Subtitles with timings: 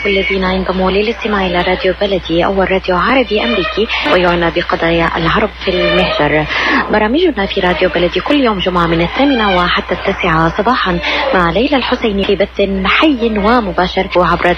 [0.00, 5.70] بكل الذين انضموا للاستماع إلى راديو بلدي اول راديو عربي أمريكي ويعنى بقضايا العرب في
[5.70, 6.46] المهجر.
[6.92, 10.98] برامجنا في راديو بلدي كل يوم جمعة من الثامنة وحتى التاسعة صباحا
[11.34, 14.52] مع ليلى الحسيني في بث حي ومباشر وعبر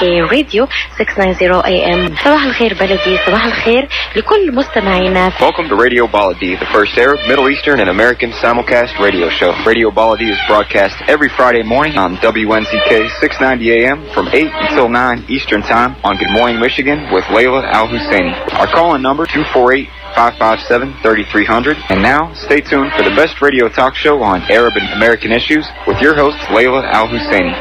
[0.00, 0.68] كي راديو
[0.98, 2.14] 690 اي ام.
[2.24, 5.30] صباح الخير بلدي صباح الخير لكل مستمعينا.
[5.30, 9.54] Welcome to Radio Baladi, the first Arab, Middle Eastern, and American simulcast radio show.
[9.66, 12.90] Radio Baladi is broadcast every Friday morning on WNZK
[13.20, 17.88] 690 AM from 8 until 9 Eastern Time on Good Morning Michigan with Layla Al
[17.88, 18.34] Husseini.
[18.54, 21.76] Our call-in number 248 557 3300.
[21.90, 25.66] And now, stay tuned for the best radio talk show on Arab and American issues
[25.86, 27.54] with your host, Layla Al Husseini.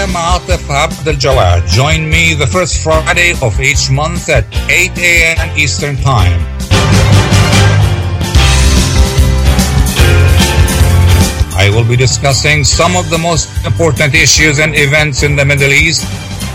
[0.00, 1.66] Am Atif Abdel Jawad.
[1.68, 5.58] Join me the first Friday of each month at 8 a.m.
[5.58, 6.40] Eastern Time.
[11.52, 15.72] I will be discussing some of the most important issues and events in the Middle
[15.72, 16.04] East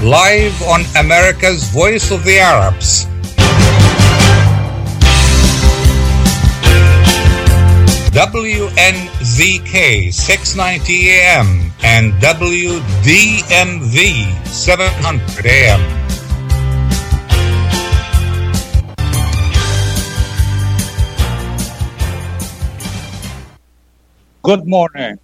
[0.01, 3.05] live on America's Voice of the Arabs.
[8.16, 9.75] WNZK
[10.13, 13.91] 690 AM and WDMV
[14.47, 15.81] 700 AM.
[24.44, 25.19] Good morning.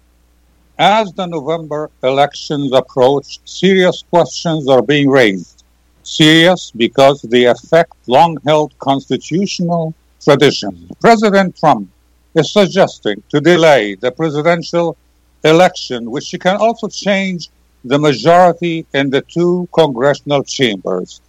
[0.78, 5.64] As the November elections approach, serious questions are being raised.
[6.02, 10.90] Serious because they affect long held constitutional traditions.
[11.00, 11.88] President Trump
[12.34, 14.96] is suggesting to delay the presidential
[15.44, 17.50] election, which can also change
[17.84, 21.20] the majority in the two congressional chambers.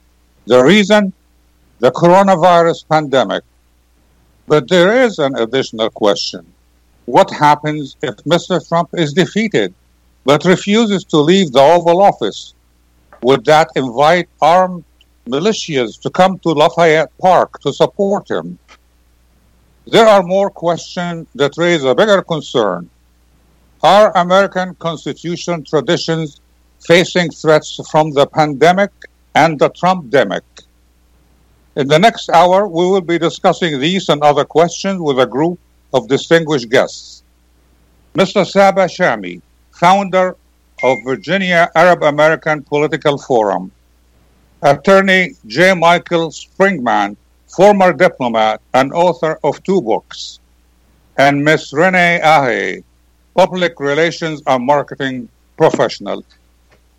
[0.46, 1.14] The reason?
[1.80, 3.44] The coronavirus pandemic.
[4.48, 6.46] But there is an additional question.
[7.06, 8.66] What happens if Mr.
[8.68, 9.74] Trump is defeated
[10.26, 12.54] but refuses to leave the Oval Office?
[13.24, 14.84] Would that invite armed
[15.28, 18.58] militias to come to Lafayette Park to support him?
[19.86, 22.90] There are more questions that raise a bigger concern.
[23.82, 26.40] Are American Constitution traditions
[26.80, 28.92] facing threats from the pandemic
[29.36, 30.44] and the Trump-demic?
[31.76, 35.60] In the next hour, we will be discussing these and other questions with a group
[35.94, 37.24] of distinguished guests.
[38.14, 38.46] Mr.
[38.46, 39.42] Saba Shami,
[39.72, 40.38] founder
[40.82, 43.72] of Virginia Arab American Political Forum,
[44.62, 45.74] attorney J.
[45.74, 47.18] Michael Springmann,
[47.56, 50.40] former diplomat and author of two books,
[51.18, 51.72] and Ms.
[51.72, 52.84] Renee Ahe,
[53.36, 56.26] public relations and marketing professional.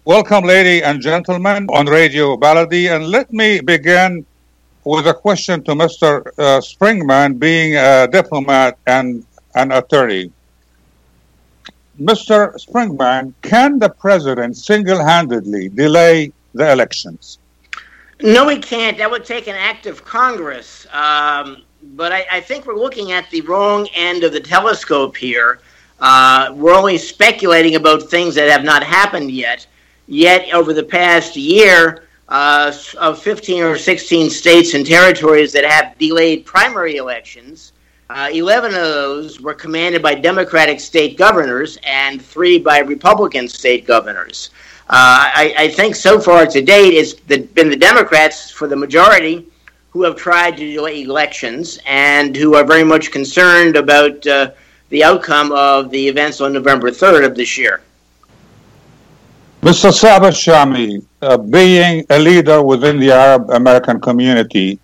[0.05, 2.95] Welcome, ladies and gentlemen, on Radio Baladi.
[2.95, 4.25] And let me begin
[4.85, 6.27] with a question to Mr.
[6.39, 9.27] Uh, Springmann, being a diplomat and
[9.57, 10.31] an attorney.
[12.01, 12.55] Mr.
[12.65, 17.39] Springmann, can the president single handedly delay the elections?
[18.25, 18.97] No, we can't.
[18.97, 20.87] That would take an act of Congress.
[20.95, 21.63] Um,
[21.95, 25.61] but I, I, think we're looking at the wrong end of the telescope here.
[26.01, 29.67] Uh, we're only speculating about things that have not happened yet.
[30.07, 35.99] Yet, over the past year, uh, of 15 or 16 states and territories that have
[35.99, 37.75] delayed primary elections,
[38.09, 43.87] uh, 11 of those were commanded by Democratic state governors and three by Republican state
[43.87, 44.49] governors.
[44.87, 48.77] Uh, I, I, think so far to date it's the, been the Democrats for the
[48.77, 49.47] majority
[49.89, 54.51] who have tried to delay elections and who are very much concerned about uh,
[54.91, 57.81] the outcome of the events on November 3rd of this year.
[59.63, 59.91] Mr.
[59.91, 64.79] Saba Shami, uh, being a leader within the Arab American community,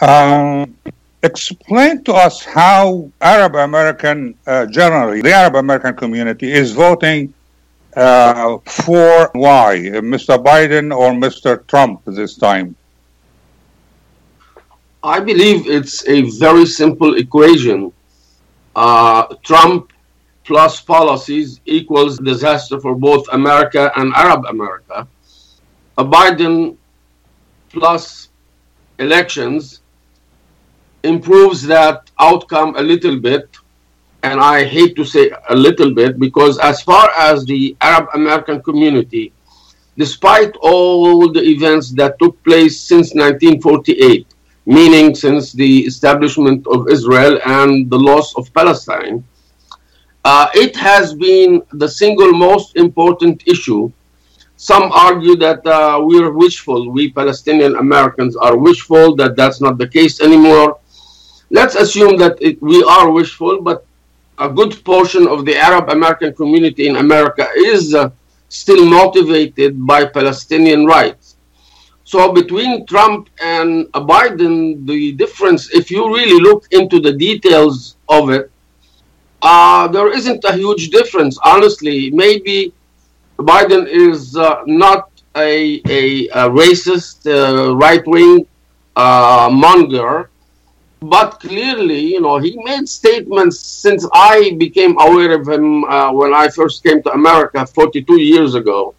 [0.00, 0.76] um,
[1.24, 7.34] explain to us how Arab American, uh, generally, the Arab American community is voting
[7.96, 10.42] uh, for why, Mr.
[10.42, 11.66] Biden or Mr.
[11.66, 12.76] Trump this time?
[15.02, 17.92] I believe it's a very simple equation.
[18.76, 19.92] Uh, Trump
[20.44, 25.06] plus policies equals disaster for both America and Arab America.
[25.96, 26.76] A Biden
[27.70, 28.28] plus
[28.98, 29.80] elections
[31.02, 33.56] improves that outcome a little bit.
[34.22, 38.62] And I hate to say a little bit because, as far as the Arab American
[38.62, 39.32] community,
[39.96, 44.26] despite all the events that took place since 1948,
[44.66, 49.24] meaning since the establishment of Israel and the loss of Palestine,
[50.24, 53.90] uh, it has been the single most important issue.
[54.56, 59.88] Some argue that uh, we're wishful, we Palestinian Americans are wishful, that that's not the
[59.88, 60.78] case anymore.
[61.50, 63.84] let's assume that it, we are wishful, but
[64.40, 68.10] a good portion of the Arab American community in America is uh,
[68.48, 71.36] still motivated by Palestinian rights.
[72.04, 78.30] So between Trump and Biden, the difference, if you really look into the details of
[78.30, 78.50] it,
[79.42, 81.38] uh, there isn't a huge difference.
[81.44, 82.72] Honestly, maybe
[83.38, 88.46] Biden is uh, not a, a, a racist, uh, right wing
[88.96, 90.29] uh, monger,
[91.00, 96.34] but clearly, you know, he made statements since I became aware of him uh, when
[96.34, 98.94] I first came to America 42 years ago.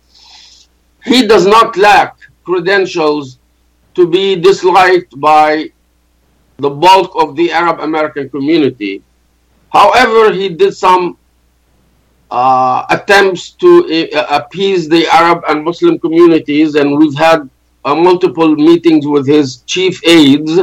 [1.06, 3.38] He does not lack credentials
[3.96, 5.72] to be disliked by
[6.58, 9.04] the bulk of the Arab American community.
[9.70, 11.18] However, he did some
[12.30, 17.50] uh, attempts to uh, appease the Arab and Muslim communities, and we've had
[17.84, 20.60] uh, multiple meetings with his chief aides.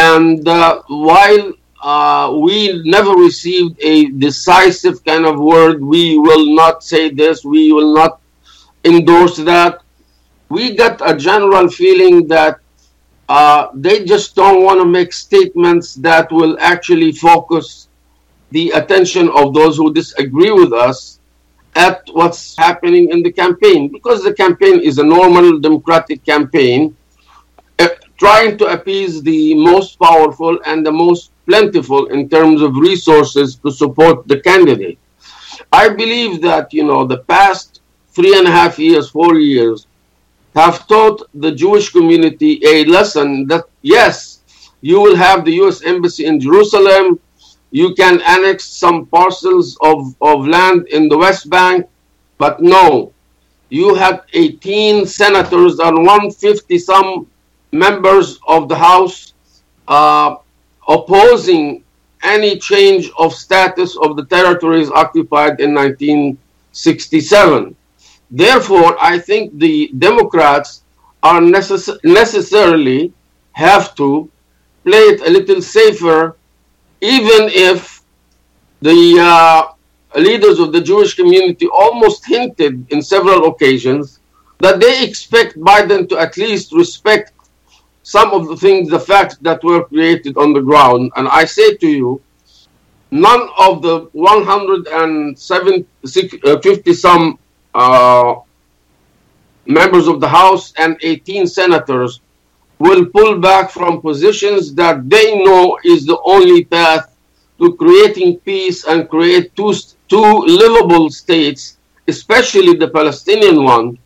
[0.00, 1.52] And uh, while
[1.82, 7.70] uh, we never received a decisive kind of word, we will not say this, we
[7.70, 8.20] will not
[8.84, 9.82] endorse that,
[10.48, 12.60] we got a general feeling that
[13.28, 17.88] uh, they just don't want to make statements that will actually focus
[18.52, 21.20] the attention of those who disagree with us
[21.76, 26.96] at what's happening in the campaign because the campaign is a normal democratic campaign
[28.20, 33.70] trying to appease the most powerful and the most plentiful in terms of resources to
[33.82, 34.98] support the candidate
[35.72, 37.80] i believe that you know the past
[38.16, 39.86] three and a half years four years
[40.54, 44.42] have taught the jewish community a lesson that yes
[44.80, 47.18] you will have the us embassy in jerusalem
[47.70, 51.86] you can annex some parcels of, of land in the West Bank,
[52.38, 53.12] but no.
[53.68, 57.28] You had 18 senators and 150 some
[57.72, 59.34] members of the House
[59.88, 60.36] uh,
[60.88, 61.84] opposing
[62.22, 67.74] any change of status of the territories occupied in 1967.
[68.30, 70.82] Therefore, I think the Democrats
[71.22, 73.12] are necess- necessarily
[73.52, 74.30] have to
[74.84, 76.36] play it a little safer
[77.00, 78.02] even if
[78.82, 79.72] the uh,
[80.18, 84.20] leaders of the Jewish community almost hinted in several occasions
[84.58, 87.32] that they expect Biden to at least respect
[88.10, 91.12] some of the things, the facts that were created on the ground.
[91.14, 92.20] And I say to you,
[93.12, 95.86] none of the 150
[96.44, 96.60] uh,
[96.92, 97.38] some
[97.72, 98.34] uh,
[99.64, 102.20] members of the House and 18 senators
[102.80, 107.14] will pull back from positions that they know is the only path
[107.60, 109.72] to creating peace and create two,
[110.08, 111.76] two livable states,
[112.08, 113.96] especially the Palestinian one.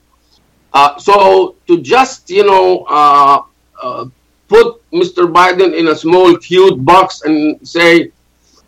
[0.74, 3.40] Uh, so to just, you know, uh,
[3.82, 4.06] uh,
[4.48, 5.32] put Mr.
[5.32, 8.10] Biden in a small, cute box and say,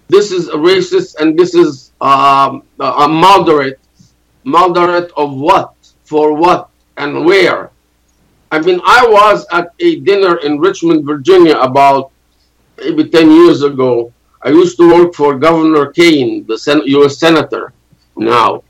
[0.09, 3.81] this is a racist and this is um, a moderate.
[4.45, 5.75] Moderate of what?
[6.05, 6.71] For what?
[6.97, 7.71] And where?
[8.53, 12.13] I mean, I was at a dinner in Richmond, Virginia about
[12.79, 14.13] maybe 10 years ago.
[14.43, 17.19] I used to work for Governor Kaine, the Sen- U.S.
[17.19, 17.73] Senator
[18.17, 18.63] now.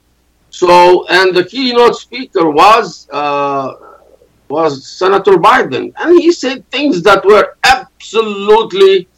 [0.50, 3.74] So, and the keynote speaker was, uh,
[4.48, 5.92] was Senator Biden.
[5.96, 9.08] And he said things that were absolutely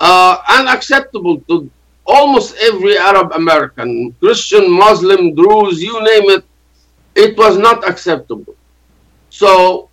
[0.00, 1.70] uh, unacceptable to
[2.06, 6.44] almost every Arab American, Christian, Muslim, Druze, you name it.
[7.14, 8.54] It was not acceptable.
[9.30, 9.88] So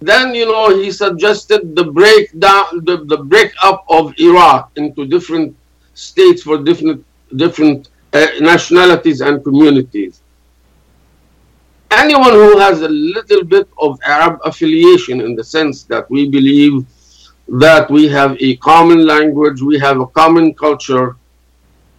[0.00, 5.56] then you know he suggested the breakdown, the, the breakup of Iraq into different
[5.94, 7.04] states for different
[7.36, 10.21] different uh, nationalities and communities.
[12.02, 16.84] Anyone who has a little bit of Arab affiliation, in the sense that we believe
[17.46, 21.14] that we have a common language, we have a common culture,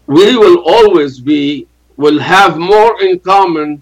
[0.07, 3.81] we will always be will have more in common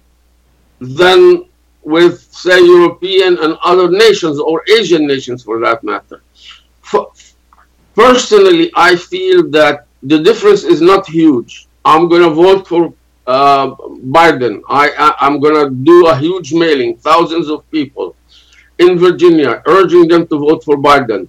[0.80, 1.46] than
[1.82, 6.22] with, say, European and other nations or Asian nations for that matter.
[6.82, 7.12] For,
[7.96, 11.68] personally, I feel that the difference is not huge.
[11.84, 12.94] I'm going to vote for
[13.28, 13.76] uh,
[14.16, 14.62] Biden.
[14.70, 18.16] I, I, am going to do a huge mailing, thousands of people
[18.80, 21.28] in Virginia, urging them to vote for Biden.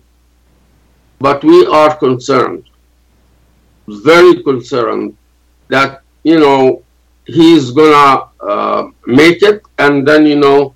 [1.18, 2.64] But we are concerned,
[3.86, 5.16] very concerned,
[5.68, 6.82] that, you know,
[7.26, 10.74] he's gonna uh, make it, and then you know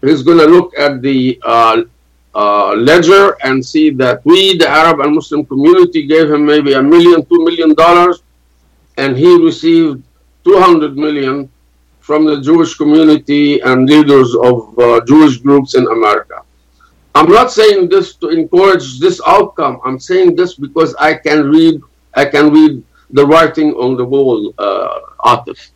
[0.00, 1.82] he's gonna look at the uh,
[2.34, 6.82] uh, ledger and see that we, the Arab and Muslim community, gave him maybe a
[6.82, 8.22] million, two million dollars,
[8.96, 10.02] and he received
[10.44, 11.48] 200 million
[12.00, 16.42] from the Jewish community and leaders of uh, Jewish groups in America.
[17.14, 19.80] I'm not saying this to encourage this outcome.
[19.84, 21.80] I'm saying this because I can read
[22.14, 25.70] I can read the writing on the wall, uh, Atif.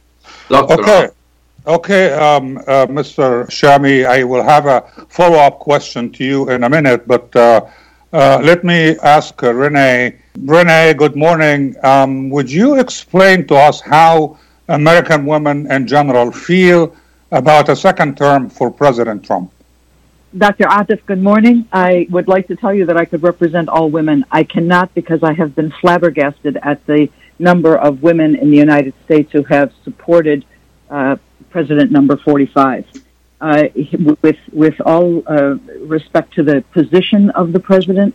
[0.48, 0.74] Dr.
[0.74, 1.08] Okay.
[1.66, 3.46] Okay, um, uh, Mr.
[3.48, 7.62] Shami, I will have a follow up question to you in a minute, but uh,
[8.12, 10.14] uh, let me ask uh, Renee.
[10.38, 11.74] Renee, good morning.
[11.82, 16.94] Um, would you explain to us how American women in general feel
[17.30, 19.50] about a second term for President Trump?
[20.36, 20.64] Dr.
[20.64, 21.68] Atif, good morning.
[21.72, 24.24] I would like to tell you that I could represent all women.
[24.30, 28.94] I cannot because I have been flabbergasted at the number of women in the United
[29.04, 30.44] States who have supported
[30.90, 31.16] uh,
[31.50, 32.86] President number 45.
[33.40, 33.64] Uh,
[34.22, 38.14] with with all uh, respect to the position of the president,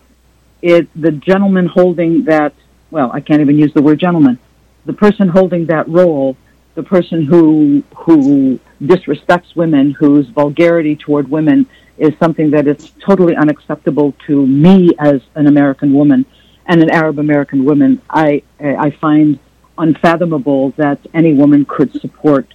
[0.62, 2.54] it the gentleman holding that
[2.92, 4.40] well, I can't even use the word gentleman.
[4.86, 6.38] The person holding that role,
[6.76, 11.68] the person who who disrespects women, whose vulgarity toward women
[11.98, 16.26] is something that is totally unacceptable to me as an American woman
[16.66, 18.02] and an Arab American woman.
[18.10, 19.40] I I find
[19.78, 22.54] unfathomable that any woman could support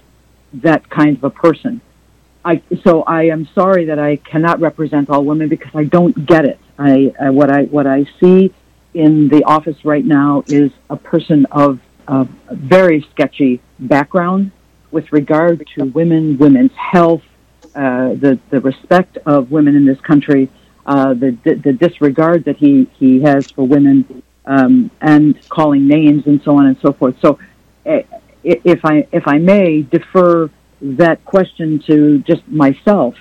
[0.53, 1.81] that kind of a person.
[2.45, 6.45] I, so I am sorry that I cannot represent all women because I don't get
[6.45, 6.59] it.
[6.77, 8.53] I, uh, what I what I see
[8.93, 14.51] in the office right now is a person of a very sketchy background
[14.91, 17.23] with regard to women, women's health,
[17.75, 20.49] uh, the the respect of women in this country,
[20.85, 26.41] uh, the the disregard that he he has for women, um, and calling names and
[26.43, 27.19] so on and so forth.
[27.21, 27.39] So.
[27.85, 28.01] Uh,
[28.45, 30.49] if I if I may defer
[30.81, 33.15] that question to just myself,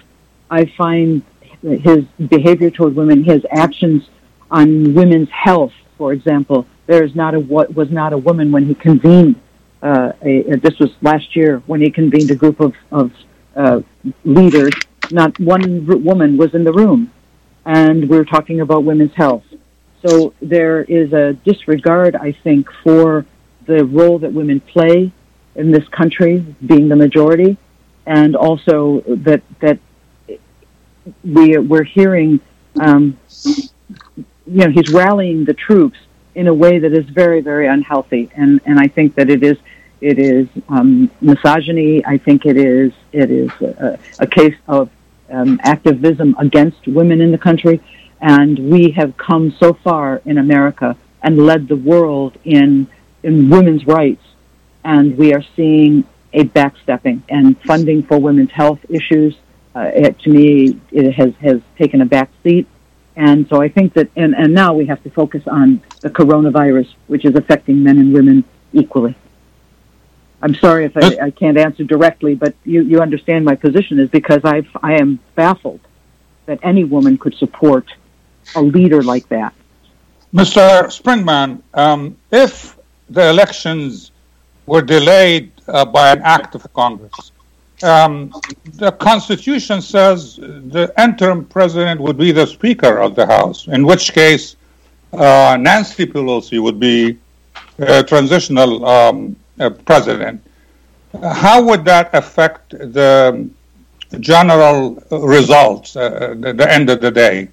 [0.51, 1.23] I find
[1.63, 4.09] his behavior toward women, his actions
[4.51, 6.67] on women's health, for example.
[6.87, 9.37] There is not a what was not a woman when he convened.
[9.83, 13.13] Uh, a, a, this was last year when he convened a group of of
[13.57, 13.81] uh,
[14.25, 14.73] leaders.
[15.11, 17.13] Not one woman was in the room,
[17.65, 19.45] and we're talking about women's health.
[20.07, 23.25] So there is a disregard, I think, for
[23.67, 25.13] the role that women play
[25.55, 27.57] in this country, being the majority,
[28.07, 29.79] and also that that
[31.23, 32.41] we we're hearing,
[32.81, 33.69] um, you
[34.47, 35.99] know, he's rallying the troops
[36.35, 39.57] in a way that is very very unhealthy, and and I think that it is
[40.01, 42.05] it is um, misogyny.
[42.05, 44.91] I think it is it is a, a case of
[45.31, 47.81] um, activism against women in the country,
[48.21, 52.87] and we have come so far in America and led the world in
[53.23, 54.25] in women's rights,
[54.85, 59.35] and we are seeing a backstepping and funding for women's health issues.
[59.75, 62.67] Uh, it, to me, it has has taken a back seat,
[63.17, 66.93] and so I think that and, and now we have to focus on the coronavirus,
[67.07, 69.15] which is affecting men and women equally.
[70.43, 74.11] I'm sorry if I, I can't answer directly, but you, you understand my position is
[74.11, 75.81] because I I am baffled
[76.47, 77.87] that any woman could support
[78.55, 79.55] a leader like that.
[80.35, 80.87] Mr.
[80.89, 82.77] Springmann, um, if
[83.09, 84.11] the elections
[84.67, 87.33] were delayed uh, by an act of Congress.
[87.85, 88.33] Um,
[88.79, 94.15] the Constitution says the interim president would be the Speaker of the House, in which
[94.15, 94.57] case
[95.13, 97.19] uh, Nancy Pelosi would be
[97.79, 100.41] a transitional um, uh, president.
[101.23, 103.49] How would that affect the
[104.19, 107.51] general results uh, at the end of the day?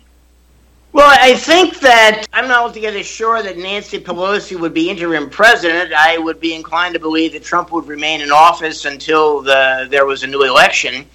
[0.94, 5.94] Well, I think that I'm not altogether sure that Nancy Pelosi would be interim president.
[5.94, 10.06] I would be inclined to believe that Trump would remain in office until the, there
[10.06, 11.06] was a new election.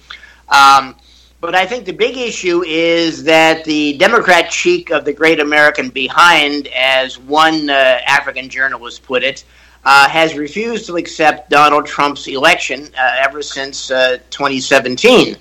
[0.49, 0.95] Um,
[1.39, 5.89] but I think the big issue is that the Democrat cheek of the great American
[5.89, 9.43] behind, as one uh, African journalist put it,
[9.85, 15.37] uh, has refused to accept Donald Trump's election uh, ever since uh, 2017.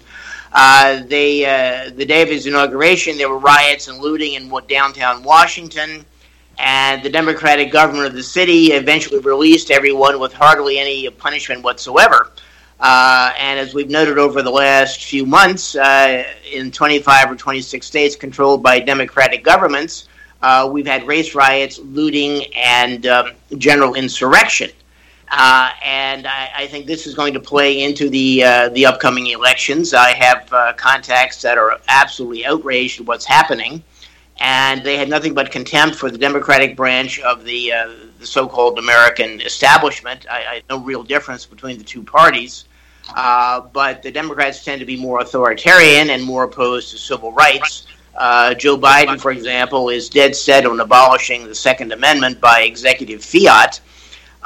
[0.53, 5.23] Uh, they, uh, the day of his inauguration, there were riots and looting in downtown
[5.23, 6.05] Washington,
[6.59, 12.33] and the Democratic government of the city eventually released everyone with hardly any punishment whatsoever.
[12.79, 17.87] Uh, and as we've noted over the last few months, uh, in 25 or 26
[17.87, 20.09] states controlled by Democratic governments,
[20.43, 24.71] uh, we've had race riots, looting, and um, general insurrection.
[25.31, 29.27] Uh, and I, I, think this is going to play into the uh, the upcoming
[29.27, 29.93] elections.
[29.93, 33.83] I have uh, contacts that are absolutely outraged at what's happening,
[34.39, 37.91] and they had nothing but contempt for the Democratic branch of the, uh,
[38.21, 40.27] the so-called American establishment.
[40.31, 42.67] I, I no real difference between the two parties,
[43.17, 47.89] uh, but the Democrats tend to be more authoritarian and more opposed to civil rights.
[48.15, 53.25] Uh, Joe Biden, for example, is dead set on abolishing the Second Amendment by executive
[53.25, 53.81] fiat.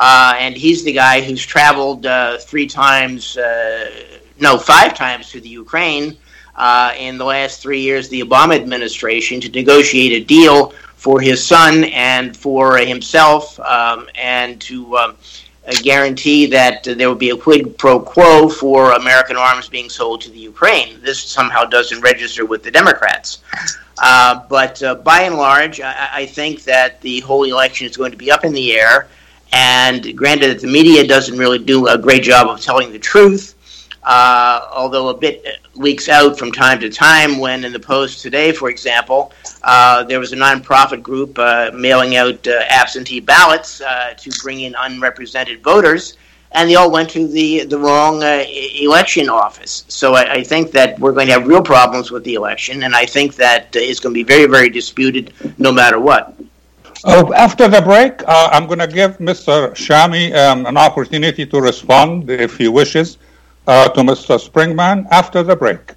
[0.02, 3.90] Uh, and he's the guy who's traveled uh, three times, uh,
[4.38, 6.16] no, five times to the Ukraine
[6.56, 11.44] uh, in the last three years the Obama administration to negotiate a deal for his
[11.44, 15.16] son and for himself um, and to um,
[15.66, 20.22] uh, guarantee that there would be a quid pro quo for American arms being sold
[20.22, 21.00] to the Ukraine.
[21.02, 23.42] This somehow doesn't register with the Democrats.
[24.02, 28.10] Uh, but uh, by and large, I, I, think that the whole election is going
[28.12, 29.08] to be up in the air.
[29.52, 33.54] And granted that the media doesn't really do a great job of telling the truth,
[34.04, 38.52] uh, although a bit leaks out from time to time when in the Post today,
[38.52, 44.14] for example, uh, there was a nonprofit group uh, mailing out uh, absentee ballots uh,
[44.16, 46.16] to bring in unrepresented voters,
[46.52, 48.44] and they all went to the, the wrong uh,
[48.80, 49.84] election office.
[49.88, 52.94] So I, I, think that we're going to have real problems with the election, and
[52.94, 56.39] I think that it's going to be very, very disputed no matter what.
[57.04, 59.72] Oh, after the break, I'm going to give Mr.
[59.72, 63.16] Shami um, an opportunity to respond if he wishes
[63.66, 64.38] uh, to Mr.
[64.38, 65.92] Springmann after the break.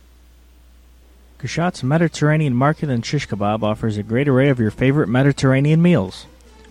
[1.39, 6.25] Kushat's Mediterranean Market and Shish Kebab offers a great array of your favorite Mediterranean meals.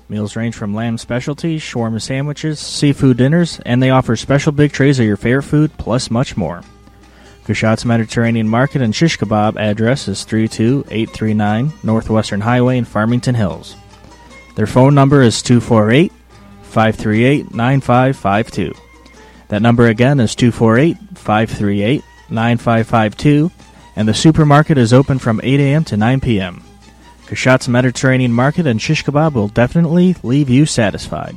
[0.08, 4.98] Meals range from lamb specialties, shawarma sandwiches, seafood dinners, and they offer special big trays
[4.98, 6.62] of your favorite food, plus much more.
[7.44, 13.76] Kushat's Mediterranean Market and Shish Kebab address is 32839 Northwestern Highway in Farmington Hills.
[14.54, 16.12] Their phone number is 248
[16.62, 18.75] 538 9552.
[19.49, 23.50] That number again is 248 538 9552,
[23.97, 25.85] and the supermarket is open from 8 a.m.
[25.85, 26.62] to 9 p.m.
[27.26, 31.37] Kashat's Mediterranean Market and shish kebab will definitely leave you satisfied.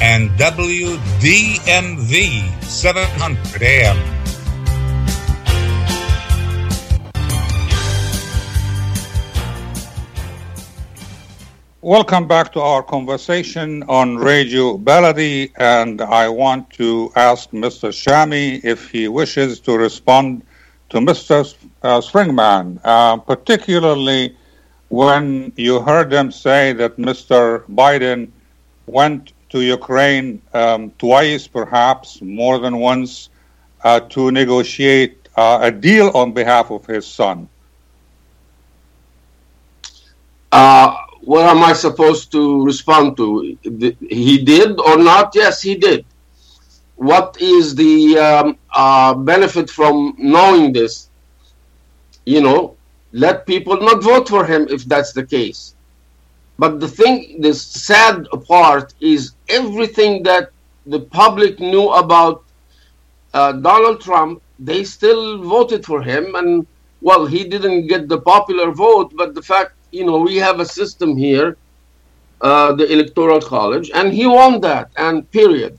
[0.00, 1.02] and WDMV
[2.62, 4.14] 700 AM.
[11.82, 17.90] Welcome back to our conversation on Radio Baladi, and I want to ask Mr.
[17.90, 20.46] Shami if he wishes to respond
[20.88, 21.54] to Mr.
[21.82, 24.34] Uh, Springmann, uh, particularly
[24.88, 27.64] when you heard them say that Mr.
[27.68, 28.30] Biden
[28.86, 33.30] went to Ukraine um, twice, perhaps more than once,
[33.84, 37.48] uh, to negotiate uh, a deal on behalf of his son.
[40.50, 43.56] Uh, what am I supposed to respond to?
[44.10, 45.30] He did or not?
[45.36, 46.04] Yes, he did.
[46.96, 51.08] What is the um, uh, benefit from knowing this?
[52.26, 52.74] You know,
[53.12, 55.76] let people not vote for him if that's the case.
[56.58, 60.50] But the thing, the sad part is everything that
[60.86, 62.44] the public knew about
[63.32, 66.34] uh, Donald Trump, they still voted for him.
[66.36, 66.66] And
[67.00, 70.66] well, he didn't get the popular vote, but the fact, you know, we have a
[70.66, 71.56] system here,
[72.40, 75.78] uh, the Electoral College, and he won that, and period.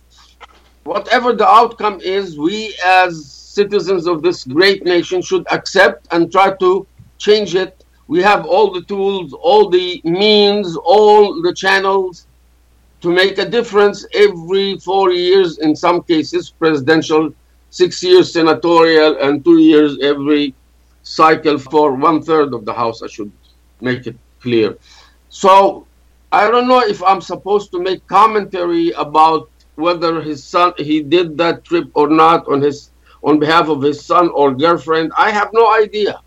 [0.83, 6.53] Whatever the outcome is, we as citizens of this great nation should accept and try
[6.57, 6.85] to
[7.17, 7.84] change it.
[8.07, 12.27] We have all the tools, all the means, all the channels
[13.01, 17.33] to make a difference every four years, in some cases, presidential,
[17.69, 20.53] six years senatorial, and two years every
[21.03, 23.01] cycle for one third of the House.
[23.01, 23.31] I should
[23.81, 24.77] make it clear.
[25.29, 25.85] So
[26.31, 31.37] I don't know if I'm supposed to make commentary about whether his son he did
[31.37, 32.91] that trip or not on his
[33.23, 35.11] on behalf of his son or girlfriend.
[35.17, 36.19] I have no idea.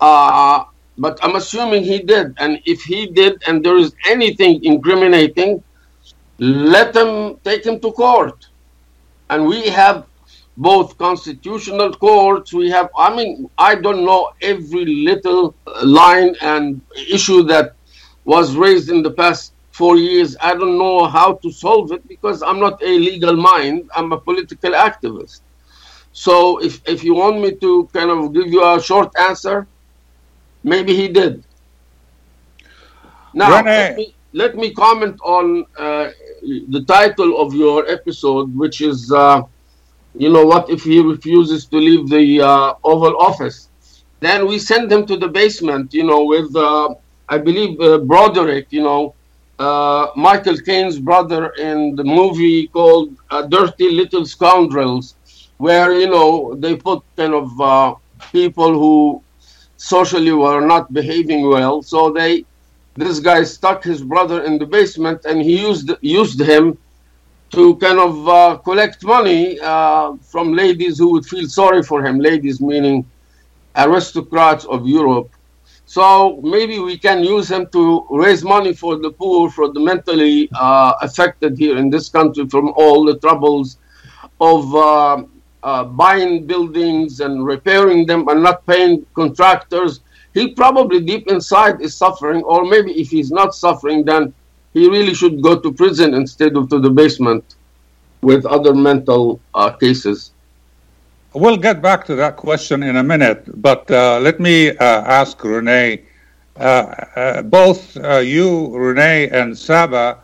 [0.00, 0.64] Uh,
[0.98, 2.34] but I'm assuming he did.
[2.38, 5.62] And if he did and there is anything incriminating,
[6.38, 8.48] let them take him to court.
[9.30, 10.06] And we have
[10.56, 17.42] both constitutional courts, we have, I mean, I don't know every little line and issue
[17.44, 17.74] that
[18.24, 20.36] was raised in the past four years.
[20.40, 24.20] I don't know how to solve it because I'm not a legal mind, I'm a
[24.20, 25.40] political activist.
[26.12, 29.66] So if, if you want me to kind of give you a short answer,
[30.62, 31.44] maybe he did.
[33.34, 36.10] Now, let me, let me, comment on uh,
[36.68, 39.42] the title of your episode, which is, uh,
[40.14, 43.68] you know, what if he refuses to leave the uh, Oval Office?
[44.20, 46.94] Then we send him to the basement, you know, with, uh,
[47.28, 49.14] I believe, uh, Broderick, you know,
[49.58, 53.16] uh, Michael Caine's brother in the movie called
[53.48, 55.14] Dirty Little Scoundrels
[55.62, 57.94] where you know they put kind of uh,
[58.32, 59.22] people who
[59.82, 61.82] socially were not behaving well.
[61.82, 62.44] So they,
[62.94, 66.78] this guy stuck his brother in the basement, and he used used him
[67.50, 72.20] to kind of uh, collect money uh, from ladies who would feel sorry for him.
[72.20, 73.04] Ladies meaning
[73.74, 75.30] aristocrats of Europe.
[75.84, 80.48] So maybe we can use him to raise money for the poor, for the mentally
[80.54, 83.78] uh, affected here in this country from all the troubles
[84.40, 84.62] of
[85.62, 90.00] uh, uh, buying buildings and repairing them and not paying contractors,
[90.34, 94.32] he probably deep inside is suffering, or maybe if he's not suffering, then
[94.74, 97.44] he really should go to prison instead of to the basement
[98.22, 100.32] with other mental uh, cases.
[101.34, 104.76] We'll get back to that question in a minute, but uh, let me uh,
[105.20, 106.02] ask Renee.
[106.56, 110.18] Uh, uh, both you, Renee, and Saba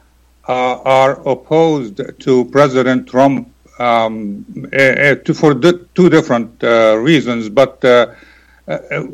[0.46, 7.48] are opposed to President Trump um, uh, for two different uh, reasons.
[7.48, 8.14] But uh,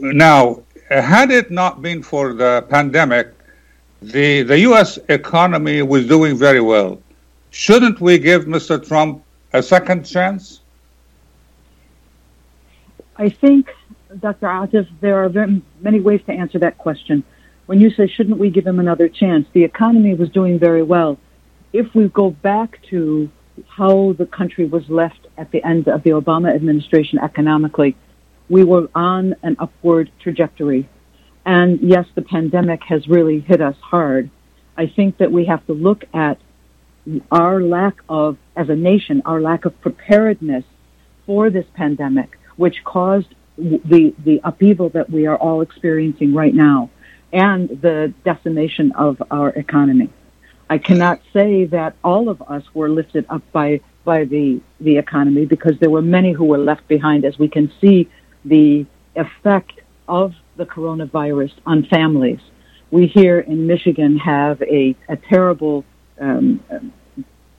[0.00, 3.32] now, had it not been for the pandemic,
[4.02, 4.98] the, the U.S.
[5.08, 7.00] economy was doing very well.
[7.50, 8.84] Shouldn't we give Mr.
[8.86, 9.22] Trump
[9.52, 10.60] a second chance?
[13.16, 13.70] I think,
[14.18, 14.46] Dr.
[14.46, 17.22] Atif, there are very many ways to answer that question.
[17.66, 19.46] When you say, shouldn't we give him another chance?
[19.52, 21.18] The economy was doing very well.
[21.72, 23.30] If we go back to
[23.68, 27.96] how the country was left at the end of the Obama administration economically.
[28.48, 30.88] We were on an upward trajectory.
[31.46, 34.30] And yes, the pandemic has really hit us hard.
[34.76, 36.38] I think that we have to look at
[37.30, 40.64] our lack of, as a nation, our lack of preparedness
[41.26, 46.90] for this pandemic, which caused the, the upheaval that we are all experiencing right now
[47.32, 50.08] and the decimation of our economy.
[50.74, 55.44] I cannot say that all of us were lifted up by by the the economy
[55.46, 58.10] because there were many who were left behind as we can see
[58.44, 58.84] the
[59.14, 59.74] effect
[60.08, 62.40] of the coronavirus on families.
[62.90, 65.84] We here in Michigan have a, a terrible,
[66.20, 66.60] um,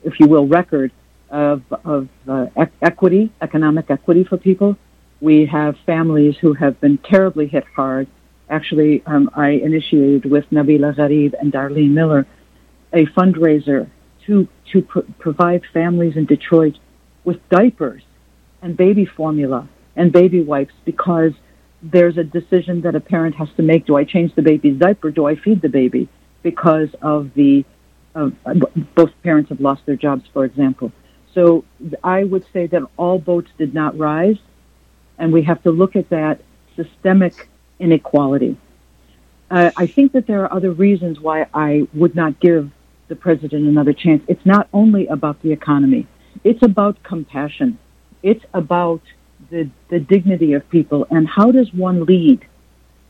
[0.04, 0.92] if you will, record
[1.30, 2.46] of, of uh,
[2.82, 4.76] equity, economic equity for people.
[5.22, 8.08] We have families who have been terribly hit hard.
[8.50, 12.26] Actually, um, I initiated with Nabila Gharib and Darlene Miller
[12.96, 13.88] a fundraiser
[14.26, 14.82] to to
[15.18, 16.78] provide families in Detroit
[17.24, 18.02] with diapers
[18.62, 21.32] and baby formula and baby wipes because
[21.82, 23.86] there's a decision that a parent has to make.
[23.86, 25.10] Do I change the baby's diaper?
[25.10, 26.08] Do I feed the baby?
[26.42, 27.64] Because of the
[28.14, 28.30] uh,
[28.94, 30.90] both parents have lost their jobs, for example.
[31.34, 31.64] So
[32.02, 34.38] I would say that all boats did not rise,
[35.18, 36.40] and we have to look at that
[36.76, 38.56] systemic inequality.
[39.50, 42.70] Uh, I think that there are other reasons why I would not give
[43.08, 44.22] the president another chance.
[44.28, 46.06] It's not only about the economy.
[46.44, 47.78] It's about compassion.
[48.22, 49.02] It's about
[49.50, 52.46] the, the dignity of people and how does one lead?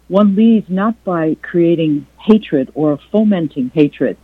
[0.08, 4.16] One leads not by creating hatred or fomenting hatred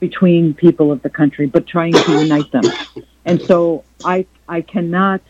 [0.00, 2.64] between people of the country, but trying to unite them.
[3.24, 5.20] And so I, I cannot,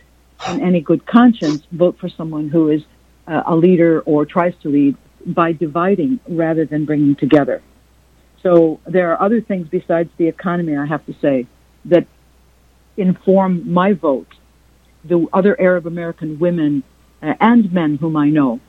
[0.49, 2.83] in any good conscience, vote for someone who is
[3.27, 7.63] uh, a leader or tries to lead by dividing rather than bringing together.
[8.43, 11.47] So there are other things besides the economy, I have to say,
[11.87, 12.07] that
[12.97, 14.29] inform my vote.
[15.05, 16.83] The other Arab American women
[17.23, 18.61] uh, and men whom I know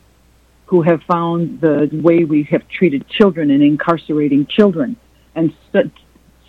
[0.68, 4.96] who have found the way we have treated children and incarcerating children,
[5.34, 5.92] and st-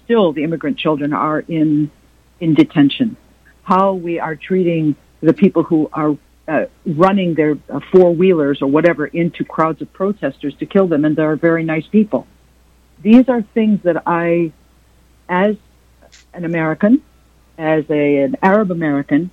[0.05, 1.91] still the immigrant children are in
[2.39, 3.17] in detention.
[3.63, 8.69] How we are treating the people who are uh, running their uh, four wheelers or
[8.69, 12.27] whatever into crowds of protesters to kill them, and they are very nice people
[13.03, 14.53] these are things that I,
[15.29, 15.57] as
[16.35, 17.03] an American,
[17.59, 19.31] as a, an Arab American,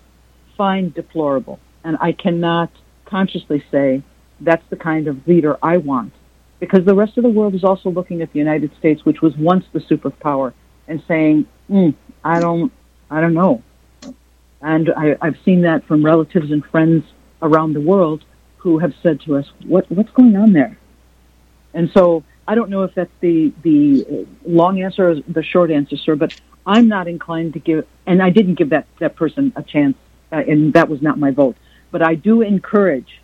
[0.55, 1.59] find deplorable.
[1.83, 2.71] And I cannot
[3.05, 4.03] consciously say
[4.41, 6.13] that's the kind of leader I want.
[6.59, 9.35] Because the rest of the world is also looking at the United States, which was
[9.37, 10.53] once the superpower,
[10.87, 12.71] and saying, mm, I don't,
[13.11, 13.61] I don't know.
[14.61, 17.05] And I, I've seen that from relatives and friends
[17.41, 18.23] around the world
[18.57, 20.77] who have said to us, what, what's going on there?
[21.73, 25.97] And so I don't know if that's the, the long answer or the short answer,
[25.97, 29.63] sir, but I'm not inclined to give, and I didn't give that, that person a
[29.63, 29.97] chance,
[30.31, 31.57] uh, and that was not my vote.
[31.91, 33.21] But I do encourage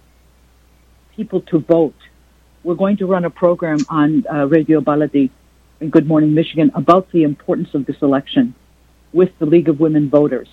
[1.15, 1.95] people to vote.
[2.63, 5.29] We're going to run a program on uh, Radio Baladi
[5.79, 8.55] and Good Morning Michigan about the importance of this election
[9.13, 10.49] with the League of Women Voters.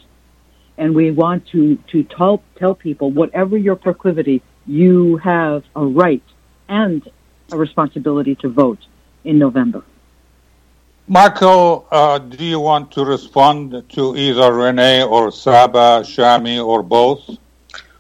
[0.77, 6.23] And we want to, to tell, tell people, whatever your proclivity, you have a right
[6.69, 7.09] and
[7.53, 8.79] a responsibility to vote
[9.25, 9.83] in November.
[11.09, 17.27] Marco, uh, do you want to respond to either Renee or Saba, Shami, or both?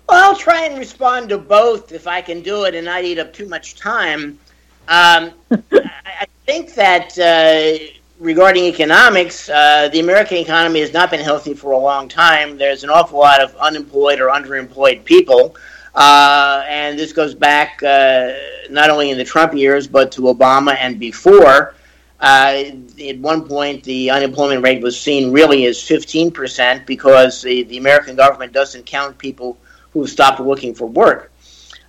[0.08, 3.18] Well, I'll try and respond to both if I can do it and not eat
[3.18, 4.38] up too much time.
[4.86, 5.32] Um,
[5.72, 7.84] I think that uh,
[8.20, 12.58] regarding economics, uh, the American economy has not been healthy for a long time.
[12.58, 15.56] There's an awful lot of unemployed or underemployed people.
[15.94, 18.32] Uh, and this goes back uh,
[18.70, 21.74] not only in the Trump years, but to Obama and before.
[22.20, 22.64] Uh,
[23.02, 28.14] at one point, the unemployment rate was seen really as 15% because the, the American
[28.14, 29.56] government doesn't count people
[29.92, 31.32] who stopped looking for work.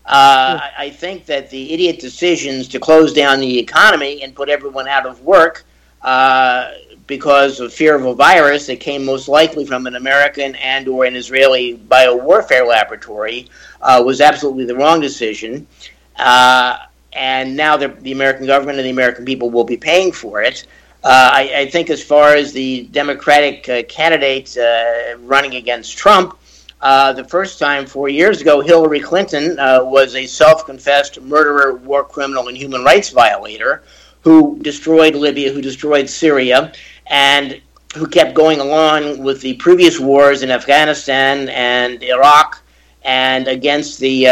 [0.05, 4.49] Uh, I, I think that the idiot decisions to close down the economy and put
[4.49, 5.65] everyone out of work
[6.01, 6.71] uh,
[7.11, 11.03] because of fear of a virus that came most likely from an American and or
[11.03, 13.49] an Israeli biowarfare laboratory
[13.81, 15.67] uh, was absolutely the wrong decision.
[16.15, 16.77] Uh,
[17.11, 20.65] and now the, the, American government and the American people will be paying for it.
[21.03, 26.37] Uh, I, I, think as far as the Democratic uh, candidate uh, running against Trump,
[26.79, 32.47] uh, the first time four years ago, Hillary Clinton was a self-confessed murderer, war criminal,
[32.47, 33.83] and human rights violator
[34.21, 36.71] who destroyed Libya, who destroyed Syria,
[37.07, 37.61] and
[37.95, 42.61] who kept going along with the previous wars in Afghanistan and Iraq
[43.03, 44.31] and against the uh,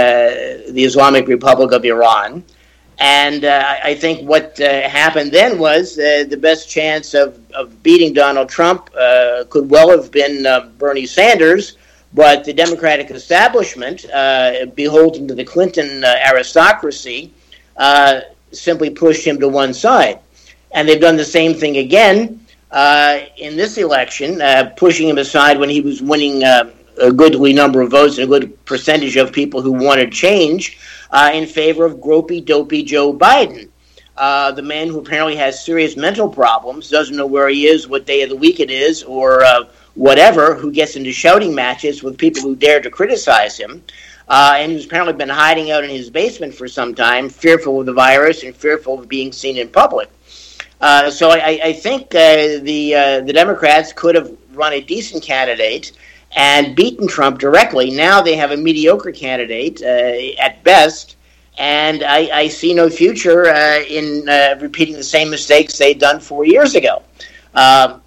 [0.72, 2.44] the Islamic Republic of Iran.
[3.00, 7.82] And uh, I think what uh, happened then was uh, the best chance of, of
[7.82, 11.78] beating Donald Trump uh, could well have been uh, Bernie Sanders,
[12.14, 14.06] but the Democratic establishment,
[14.76, 17.32] beholden to the Clinton aristocracy,
[18.52, 20.20] simply pushed him to one side.
[20.72, 25.60] And they've done the same thing again uh, in this election, uh, pushing him aside
[25.60, 26.70] when he was winning uh,
[27.02, 30.78] a goodly number of votes and a good percentage of people who wanted change
[31.12, 33.70] uh, in favor of gropey, dopey Joe Biden.
[34.18, 38.06] Uh, the man who apparently has serious mental problems, doesn't know where he is, what
[38.06, 39.64] day of the week it is, or uh,
[39.96, 43.82] whatever, who gets into shouting matches with people who dare to criticize him
[44.30, 47.94] and who's apparently been hiding out in his basement for some time, fearful of the
[47.94, 50.10] virus and fearful of being seen in public.
[50.82, 55.24] Uh, so I, I think uh, the uh, the Democrats could have run a decent
[55.24, 55.92] candidate
[56.36, 57.92] and beaten Trump directly.
[57.92, 61.18] Now they have a mediocre candidate uh, at best,
[61.58, 64.26] and I, I, see no future uh, in
[64.62, 67.02] repeating the same mistakes they'd done four years ago.
[67.56, 68.02] Um,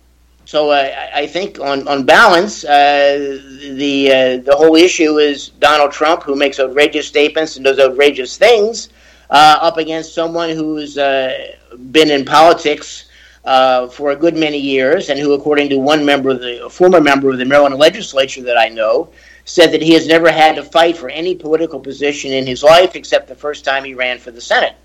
[0.44, 6.37] so uh, I think, on on balance, the the whole issue is Donald Trump, who
[6.37, 8.88] makes outrageous statements and does outrageous things,
[9.30, 11.56] uh, up against someone who's uh,
[11.90, 13.06] been in politics
[13.44, 17.00] uh, for a good many years, and who, according to one member of the former
[17.00, 19.11] member of the Maryland legislature that I know,
[19.44, 22.94] said that he has never had to fight for any political position in his life
[22.94, 24.76] except the first time he ran for the Senate.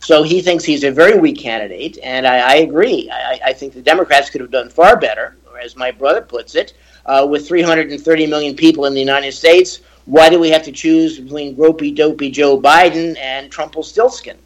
[0.00, 3.10] So he thinks he's a very weak candidate, and I, I agree.
[3.10, 6.56] I, I, think the Democrats could have done far better, or as my brother puts
[6.56, 6.74] it,
[7.06, 9.80] uh, with 330 million people in the United States.
[10.06, 14.36] Why do we have to choose between gropey, dopey Joe Biden and Trumpelstiltskin?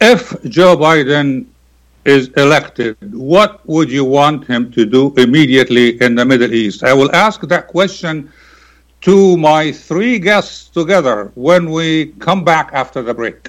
[0.00, 1.46] If Joe Biden
[2.04, 6.82] is elected, what would you want him to do immediately in the Middle East?
[6.82, 8.30] I will ask that question
[9.02, 13.48] to my three guests together when we come back after the break.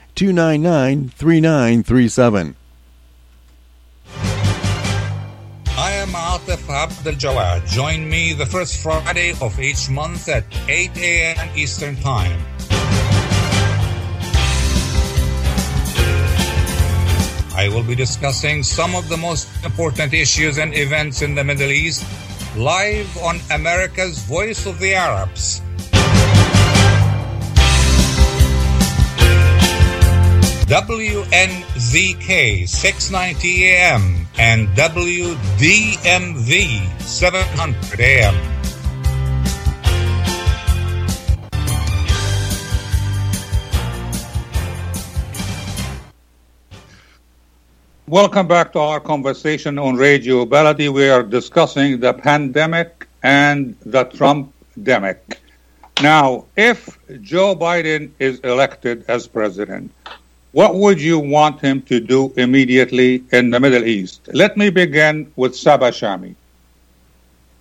[0.21, 2.55] 299 3937.
[5.65, 7.65] I am Atif Abdel Jawad.
[7.65, 11.49] Join me the first Friday of each month at 8 a.m.
[11.57, 12.39] Eastern Time.
[17.57, 21.71] I will be discussing some of the most important issues and events in the Middle
[21.71, 22.05] East
[22.55, 25.63] live on America's Voice of the Arabs.
[30.71, 36.47] WNZK 690 AM and WDMV
[37.01, 38.33] 700 AM.
[48.07, 50.87] Welcome back to our conversation on Radio Baladi.
[50.87, 55.19] We are discussing the pandemic and the Trump demic.
[56.01, 59.91] Now, if Joe Biden is elected as president,
[60.51, 64.29] what would you want him to do immediately in the Middle East?
[64.33, 66.35] Let me begin with Saba Shami.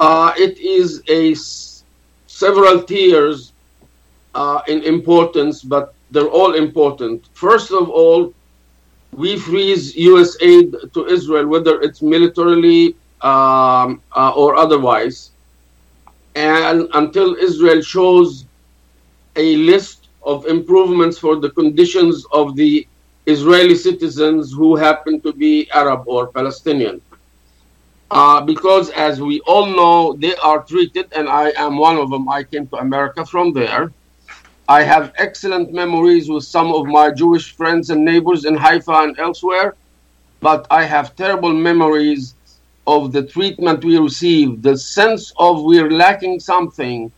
[0.00, 1.84] Uh, it is a s-
[2.26, 3.52] several tiers
[4.34, 7.28] uh, in importance, but they're all important.
[7.34, 8.32] First of all,
[9.12, 10.36] we freeze U.S.
[10.40, 15.30] aid to Israel, whether it's militarily um, uh, or otherwise,
[16.34, 18.46] and until Israel shows
[19.36, 22.86] a list of improvements for the conditions of the
[23.26, 27.00] Israeli citizens who happen to be Arab or Palestinian.
[28.10, 32.28] Uh, because, as we all know, they are treated, and I am one of them.
[32.28, 33.92] I came to America from there.
[34.68, 39.18] I have excellent memories with some of my Jewish friends and neighbors in Haifa and
[39.18, 39.74] elsewhere,
[40.40, 42.34] but I have terrible memories
[42.86, 47.12] of the treatment we received, the sense of we're lacking something.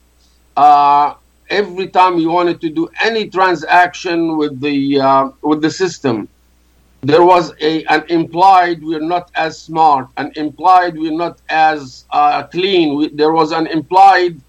[0.57, 1.15] Uh,
[1.53, 6.29] every time we wanted to do any transaction with the uh, with the system,
[7.03, 12.43] there was a an implied we're not as smart, an implied we're not as uh,
[12.45, 12.97] clean.
[12.97, 14.41] We, there was an implied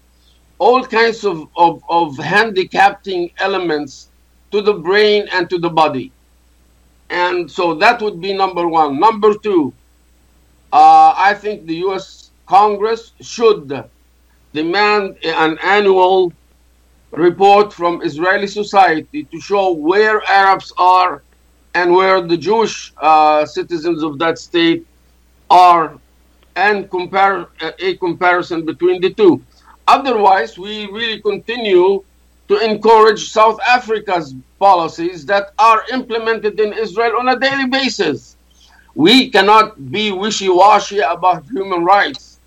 [0.58, 4.08] all kinds of, of, of handicapping elements
[4.50, 6.12] to the brain and to the body.
[7.10, 8.98] And so that would be number one.
[8.98, 9.72] Number two,
[10.72, 13.84] uh, I think the US Congress should
[14.52, 16.32] demand an annual
[17.16, 21.22] report from Israeli society to show where Arabs are
[21.74, 24.86] and where the Jewish uh, citizens of that state
[25.50, 25.98] are
[26.56, 27.48] and compare
[27.80, 29.42] a comparison between the two.
[29.88, 32.02] Otherwise, we really continue
[32.48, 38.36] to encourage South Africa's policies that are implemented in Israel on a daily basis.
[38.94, 42.38] We cannot be wishy washy about human rights.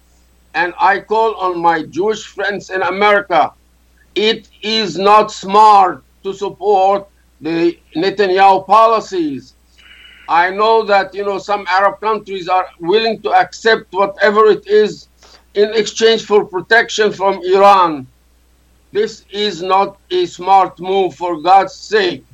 [0.54, 3.54] And I call on my Jewish friends in America
[4.18, 7.08] it is not smart to support
[7.40, 9.54] the Netanyahu policies.
[10.28, 15.08] I know that you know some Arab countries are willing to accept whatever it is
[15.54, 18.08] in exchange for protection from Iran.
[18.92, 22.26] This is not a smart move for God's sake.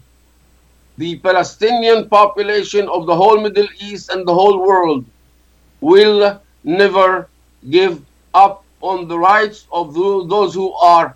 [0.97, 5.03] The Palestinian population of the whole Middle East and the whole world
[5.81, 7.27] will never
[7.69, 8.01] give
[8.33, 11.15] up on the rights of those who are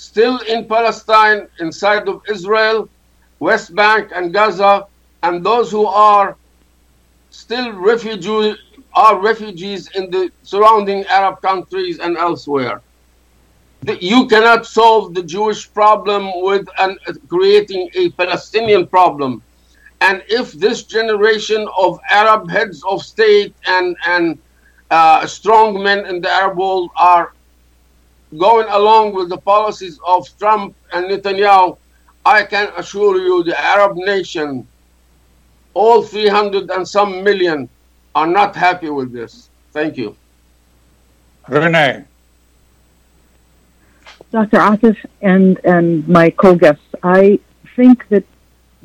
[0.00, 2.88] still in Palestine, inside of Israel,
[3.38, 4.86] West Bank and Gaza,
[5.22, 6.36] and those who are
[7.28, 8.56] still refugee,
[8.94, 12.80] are refugees in the surrounding Arab countries and elsewhere.
[14.00, 19.42] You cannot solve the Jewish problem with an, uh, creating a Palestinian problem.
[20.00, 24.38] And if this generation of Arab heads of state and, and
[24.90, 27.32] uh, strong men in the Arab world are
[28.38, 31.76] going along with the policies of Trump and Netanyahu,
[32.24, 34.66] I can assure you the Arab nation,
[35.74, 37.68] all 300 and some million,
[38.14, 39.48] are not happy with this.
[39.72, 40.16] Thank you.
[41.48, 42.04] Renee.
[44.30, 44.58] Dr.
[44.58, 47.40] Atif and, and my co guests, I
[47.74, 48.24] think that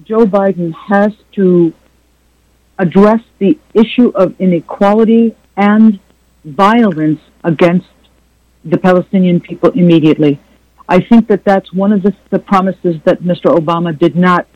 [0.04, 1.74] Joe Biden has to
[2.80, 6.00] address the issue of inequality and
[6.44, 7.88] violence against
[8.66, 10.40] the Palestinian people immediately.
[10.88, 13.56] I think that that's one of the, the promises that Mr.
[13.56, 14.48] Obama did not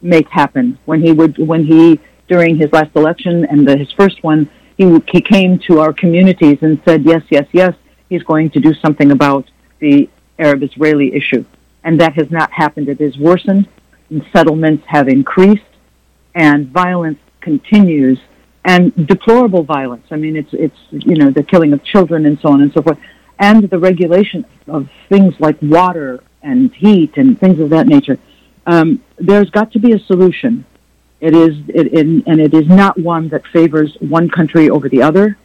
[0.00, 0.78] make happen.
[0.84, 4.84] When he would, when he during his last election and the, his first one, he
[5.10, 7.74] he came to our communities and said, yes, yes, yes,
[8.08, 9.50] he's going to do something about
[9.80, 10.08] the
[10.38, 11.44] Arab-Israeli issue,
[11.84, 12.88] and that has not happened.
[12.88, 13.68] It has worsened,
[14.32, 15.62] settlements have increased,
[16.34, 18.18] and violence continues,
[18.64, 20.06] and deplorable violence.
[20.10, 22.82] I mean, it's it's you know the killing of children and so on and so
[22.82, 22.98] forth,
[23.38, 28.18] and the regulation of things like water and heat and things of that nature.
[28.66, 30.64] Um, there's got to be a solution.
[31.20, 35.02] It is, it, it, and it is not one that favors one country over the
[35.02, 35.38] other.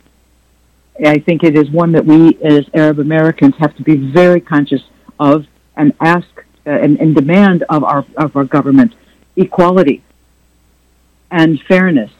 [1.06, 4.82] I think it is one that we as Arab Americans have to be very conscious
[5.20, 6.28] of and ask
[6.66, 8.96] uh, and, and demand of our of our government
[9.36, 10.02] equality
[11.30, 12.12] and fairness.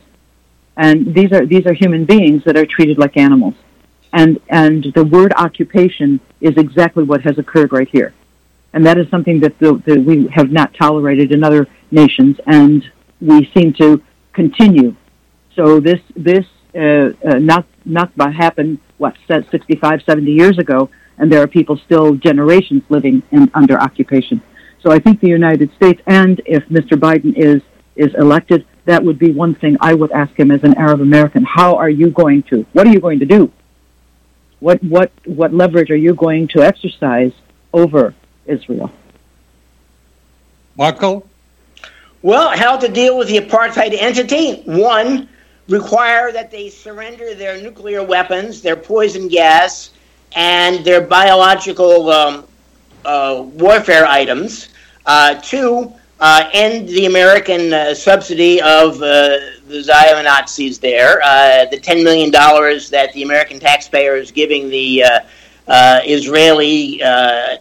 [0.76, 3.56] And these are these are human beings that are treated like animals.
[4.14, 8.14] And and the word occupation is exactly what has occurred right here.
[8.74, 12.84] And that is something that, the, that we have not tolerated in other nations, and
[13.20, 14.02] we seem to
[14.34, 14.96] continue.
[15.56, 16.46] So this this
[16.76, 16.80] uh,
[17.28, 22.84] uh, not Nakba happened what 65, 70 years ago, and there are people still generations
[22.90, 24.42] living in, under occupation.
[24.84, 26.98] So I think the United States, and if Mr.
[26.98, 27.62] Biden is
[27.96, 31.44] is elected, that would be one thing I would ask him as an Arab American.
[31.44, 32.66] How are you going to?
[32.74, 33.52] What are you going to do?
[34.60, 37.32] What what what leverage are you going to exercise
[37.74, 38.14] over
[38.46, 38.92] Israel?
[40.78, 41.28] Michael?
[42.22, 44.62] Well, how to deal with the apartheid entity?
[44.66, 45.30] One,
[45.70, 49.92] require that they surrender their nuclear weapons, their poison gas,
[50.36, 52.46] and their biological um,
[53.06, 54.70] uh, warfare items.
[55.06, 59.38] Uh, two, uh, end the American uh, subsidy of uh,
[59.68, 61.22] the Zionist Nazis there.
[61.24, 65.04] Uh, the $10 million that the American taxpayer is giving the
[65.70, 67.00] Israeli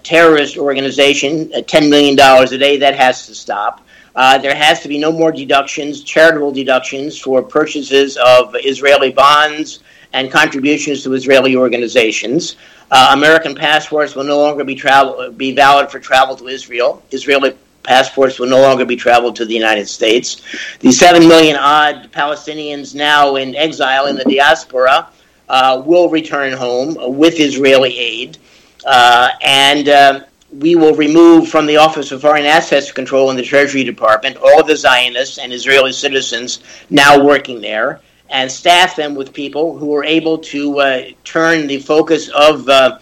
[0.02, 3.82] terrorist organization, $10 million a day, that has to stop.
[4.14, 9.80] Uh, there has to be no more deductions, charitable deductions for purchases of Israeli bonds
[10.14, 12.56] and contributions to Israeli organizations.
[12.90, 17.02] Uh, American passports will no longer be travel be valid for travel to Israel.
[17.10, 17.54] Israeli
[17.86, 20.42] passports will no longer be traveled to the United States.
[20.80, 25.08] The seven million odd Palestinians now in exile in the diaspora
[25.48, 28.38] uh, will return home with Israeli aid,
[28.84, 33.42] uh, and um, we will remove from the Office of Foreign Assets Control in the
[33.42, 36.60] Treasury Department all the Zionists and Israeli citizens
[36.90, 41.78] now working there and staff them with people who are able to uh, turn the
[41.78, 42.98] focus of uh,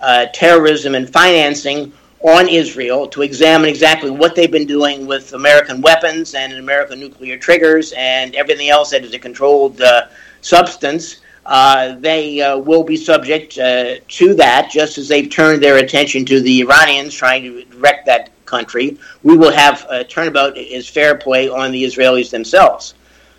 [0.00, 5.80] uh, terrorism and financing on Israel to examine exactly what they've been doing with American
[5.80, 10.06] weapons and American nuclear triggers and everything else that is a controlled uh,
[10.40, 15.76] substance uh, they uh, will be subject uh, to that, just as they've turned their
[15.76, 18.98] attention to the Iranians trying to wreck that country.
[19.22, 22.94] We will have a turnabout as fair play on the Israelis themselves.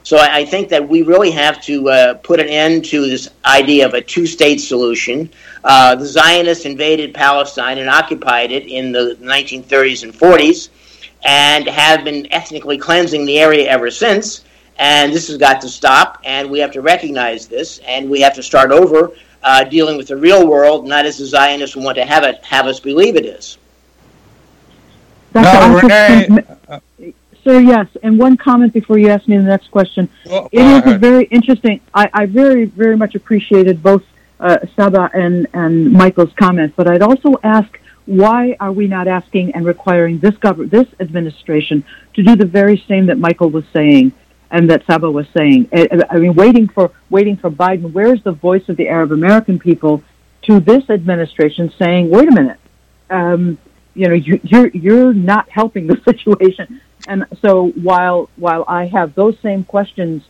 [0.08, 3.28] So I, I think that we really have to uh, put an end to this
[3.43, 5.30] idea of a two-state solution.
[5.66, 10.70] Uh, the Zionists invaded Palestine and occupied it in the 1930s and 40s,
[11.26, 14.45] and have been ethnically cleansing the area ever since.
[14.80, 18.36] And this has got to stop, and we have to recognize this, and we have
[18.36, 19.12] to start over
[19.43, 22.66] uh, dealing with the real world, not as the Zionists want to have it have
[22.66, 23.58] us believe it is.
[25.34, 26.30] Now, Renee,
[26.70, 26.80] uh,
[27.47, 27.87] sir, yes.
[28.03, 30.09] And one comment before you ask me the next question.
[30.25, 31.79] Well, it is a very interesting.
[31.93, 34.03] I, I very, very much appreciated both
[34.39, 39.53] uh, Saba and and Michael's comments, but I'd also ask why are we not asking
[39.53, 41.83] and requiring this government, this administration,
[42.13, 44.11] to do the very same that Michael was saying?
[44.49, 45.67] and that Saba was saying.
[45.73, 47.91] I mean, waiting for waiting for Biden.
[47.91, 50.01] Where's the voice of the Arab American people
[50.43, 52.57] to this administration saying, "Wait a minute,
[53.09, 53.57] um,
[53.93, 59.15] you know, you, you're you're not helping the situation." And so, while while I have
[59.15, 60.23] those same questions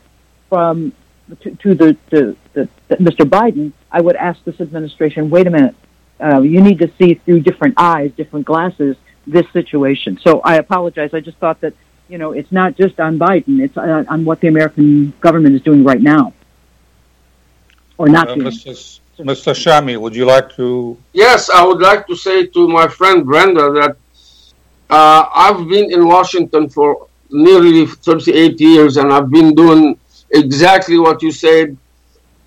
[0.50, 0.94] from
[1.42, 3.26] to, to the, the, the, the, Mr.
[3.26, 5.76] Biden, I would ask this administration, "Wait a minute,
[6.22, 8.96] uh, you need to see through different eyes, different glasses."
[9.30, 10.18] This situation.
[10.24, 11.14] So I apologize.
[11.14, 11.74] I just thought that
[12.08, 15.62] you know, it's not just on Biden; it's uh, on what the American government is
[15.62, 16.34] doing right now,
[17.98, 18.48] or not uh, doing.
[18.48, 19.00] Mr.
[19.20, 19.54] Mr.
[19.54, 20.98] Shami, would you like to?
[21.14, 23.98] Yes, I would like to say to my friend Brenda that
[24.90, 30.00] uh, I've been in Washington for nearly 38 years, and I've been doing
[30.32, 31.78] exactly what you said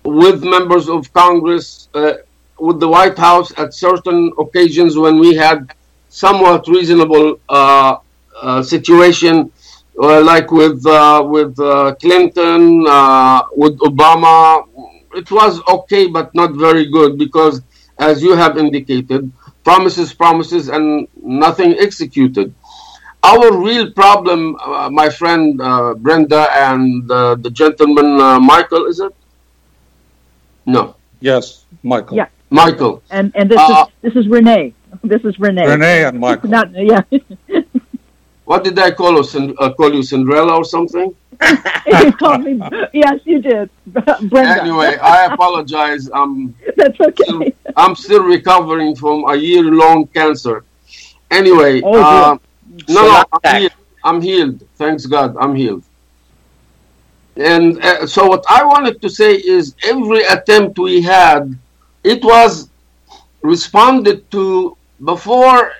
[0.03, 2.13] with members of Congress, uh,
[2.59, 5.71] with the White House at certain occasions when we had
[6.09, 7.97] somewhat reasonable uh,
[8.41, 9.51] uh, situation,
[10.01, 11.55] uh, like with uh, with
[11.99, 12.79] Clinton,
[13.55, 14.67] with Obama.
[15.13, 17.61] It was okay, but not very good because,
[17.99, 19.31] as you have indicated,
[19.63, 22.53] promises, promises, and nothing executed.
[23.23, 28.99] our real problem, uh, my friend uh, Brenda and uh, the gentleman uh, Michael, is
[28.99, 29.13] it?
[30.65, 30.95] No.
[31.21, 32.17] Yes, Michael.
[32.17, 32.27] Yeah.
[32.49, 33.03] Michael.
[33.11, 34.73] And and this Uh, is this is Renee.
[35.03, 35.67] This is Renee.
[35.67, 36.49] Renee and Michael.
[36.49, 37.01] Not yeah.
[38.45, 39.55] What did I call you?
[39.59, 41.15] Uh, call you Cinderella or something?
[41.87, 42.59] you called me.
[42.93, 43.69] Yes, you did.
[44.31, 44.61] Brenda.
[44.61, 46.09] Anyway, I apologize.
[46.13, 47.53] I'm That's okay.
[47.77, 50.65] I'm still recovering from a year-long cancer.
[51.29, 52.37] Anyway, Oh, uh,
[52.87, 53.73] So no, no, I'm healed.
[54.03, 54.67] I'm healed.
[54.75, 55.83] Thanks God, I'm healed.
[57.37, 61.57] And uh, so, what I wanted to say is, every attempt we had,
[62.03, 62.69] it was
[63.41, 65.71] responded to before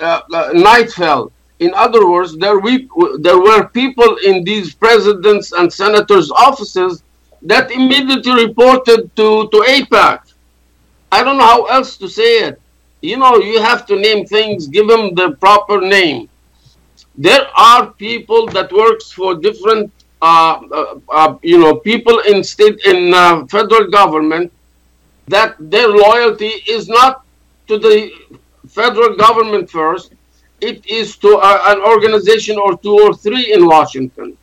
[0.00, 1.32] uh, uh, night fell.
[1.60, 2.88] In other words, there we
[3.20, 7.02] there were people in these presidents and senators' offices
[7.42, 10.31] that immediately reported to to AIPAC.
[11.12, 12.60] I don't know how else to say it.
[13.02, 16.28] You know, you have to name things, give them the proper name.
[17.16, 19.92] There are people that works for different,
[20.22, 24.50] uh, uh, uh, you know, people in state in uh, federal government
[25.28, 27.24] that their loyalty is not
[27.68, 28.10] to the
[28.68, 30.12] federal government first.
[30.62, 34.38] It is to uh, an organization or two or three in Washington.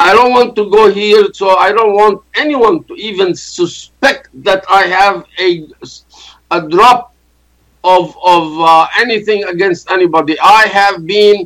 [0.00, 4.64] I don't want to go here, so I don't want anyone to even suspect that
[4.66, 5.68] I have a,
[6.50, 7.14] a drop
[7.84, 10.40] of of uh, anything against anybody.
[10.40, 11.44] I have been,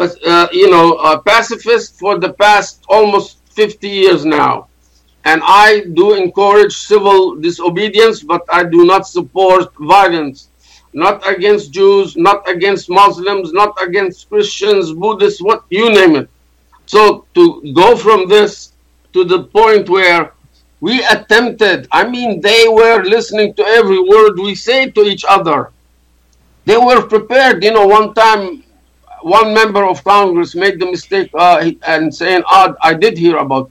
[0.00, 4.66] uh, you know, a pacifist for the past almost 50 years now,
[5.24, 10.48] and I do encourage civil disobedience, but I do not support violence.
[10.92, 16.28] Not against Jews, not against Muslims, not against Christians, Buddhists, what you name it.
[16.86, 18.72] So to go from this
[19.12, 20.32] to the point where
[20.80, 25.72] we attempted, I mean, they were listening to every word we say to each other.
[26.64, 27.62] They were prepared.
[27.64, 28.62] You know, one time,
[29.22, 33.70] one member of Congress made the mistake uh, and saying, oh, I did hear about.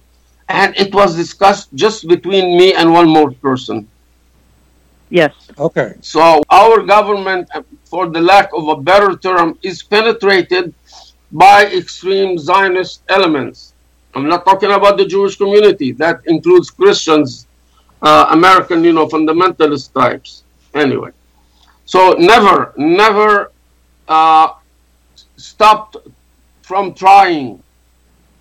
[0.49, 3.87] And it was discussed just between me and one more person.
[5.09, 5.33] Yes.
[5.57, 5.95] Okay.
[6.01, 10.73] So our government, uh, for the lack of a better term, is penetrated
[11.31, 13.73] by extreme Zionist elements.
[14.13, 15.91] I'm not talking about the Jewish community.
[15.91, 17.47] That includes Christians,
[18.01, 20.43] uh, American, you know, fundamentalist types.
[20.73, 21.11] Anyway,
[21.85, 23.51] so never, never
[24.07, 24.53] uh,
[25.35, 25.97] stopped
[26.61, 27.61] from trying.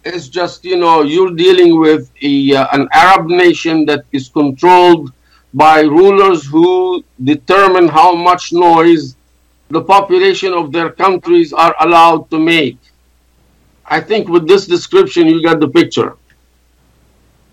[0.05, 5.13] It's just, you know, you're dealing with a, uh, an Arab nation that is controlled
[5.55, 9.17] by rulers who determine how much noise
[9.75, 12.79] the population of their countries are allowed to make.
[13.85, 16.17] I think with this description, you got the picture.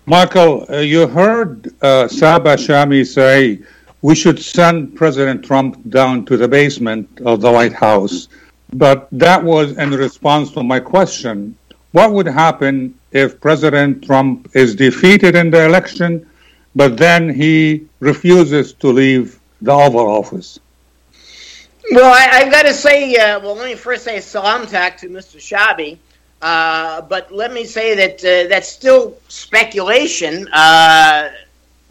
[0.06, 3.60] Michael, uh, you heard uh, Shami say
[4.02, 8.28] we should send President Trump down to the basement of the White House.
[8.72, 11.56] But that was in response to my question.
[11.90, 16.26] What would happen if President Trump is defeated in the election,
[16.74, 20.58] but then he refuses to leave the Oval Office?
[21.90, 25.08] Well, I, I've got to say, uh, well, let me first say salam tak to
[25.08, 25.36] Mr.
[25.36, 25.98] Shami.
[26.40, 30.48] Uh, but let me say that uh, that's still speculation.
[30.48, 31.30] Uh,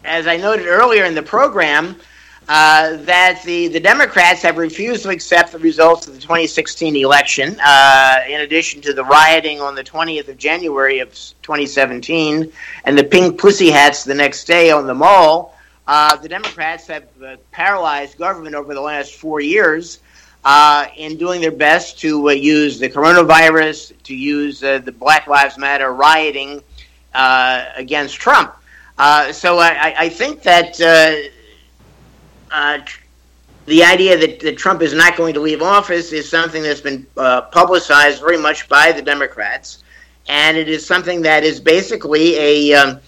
[0.04, 1.96] as I noted earlier in the program,
[2.48, 7.58] uh, that the, the Democrats have refused to accept the results of the 2016 election,
[7.64, 11.10] uh, in addition to the rioting on the 20th of January of
[11.42, 12.52] 2017
[12.84, 15.56] and the pink pussy hats the next day on the mall.
[15.86, 19.98] Uh, the Democrats have uh, paralyzed government over the last four years
[20.44, 25.26] uh, in doing their best to uh, use the coronavirus, to use uh, the Black
[25.26, 26.62] Lives Matter rioting
[27.14, 28.54] uh, against Trump.
[29.32, 30.76] So I, I- think that
[33.66, 37.06] the idea that, that Trump is not going to leave office is something that's been
[37.14, 39.82] publicized very much by the Democrats,
[40.28, 43.00] and it is something that is basically a um,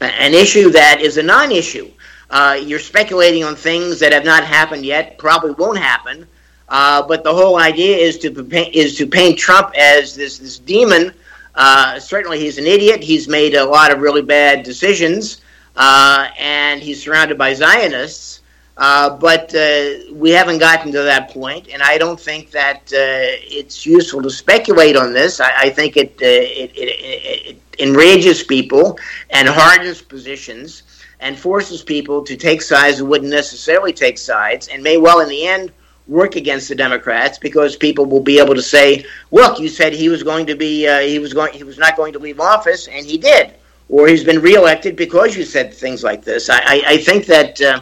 [0.00, 1.90] an issue that is a non-issue.
[2.30, 6.26] Uh, you're speculating on things that have not happened yet, probably won't happen.
[6.68, 8.30] Uh, but the whole idea is to
[8.76, 11.12] is to paint Trump as this this demon.
[11.54, 13.02] Uh, certainly, he's an idiot.
[13.02, 15.42] He's made a lot of really bad decisions,
[15.76, 18.40] uh, and he's surrounded by Zionists.
[18.76, 23.86] Uh, but uh, we haven't gotten to that point, and I don't think that it's
[23.86, 25.40] useful to speculate on this.
[25.40, 28.98] I, I think it, it, it, it enrages people
[29.30, 30.82] and hardens positions
[31.20, 35.28] and forces people to take sides who wouldn't necessarily take sides, and may well, in
[35.28, 35.72] the end,
[36.06, 40.08] work against the Democrats because people will be able to say, "Look, you said he
[40.08, 42.88] was going to be, uh, he was going, he was not going to leave office,
[42.88, 43.54] and he did."
[43.88, 46.50] Or he's been reelected because you said things like this.
[46.50, 47.80] I, I, I think that uh,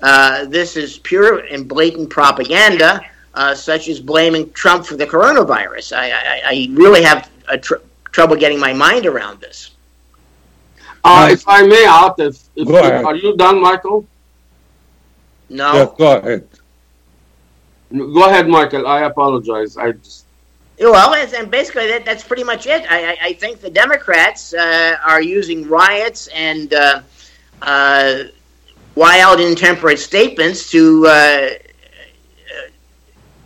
[0.00, 3.00] uh, this is pure and blatant propaganda.
[3.34, 5.96] uh, such as blaming Trump for the coronavirus.
[5.96, 7.30] I, I, I really have
[7.62, 7.76] tr-
[8.12, 9.70] trouble getting my mind around this.
[11.04, 14.06] Uh, if I may, Atif, if, are you done, Michael?
[15.48, 15.72] No.
[15.74, 16.48] Yeah, go ahead.
[17.92, 18.86] Go ahead, Michael.
[18.86, 19.76] I apologize.
[19.76, 20.26] I just.
[20.80, 22.84] Well, and basically that, that's pretty much it.
[22.90, 27.02] I, I think the Democrats uh, are using riots and uh,
[27.60, 28.24] uh,
[28.94, 31.50] wild, intemperate statements to uh,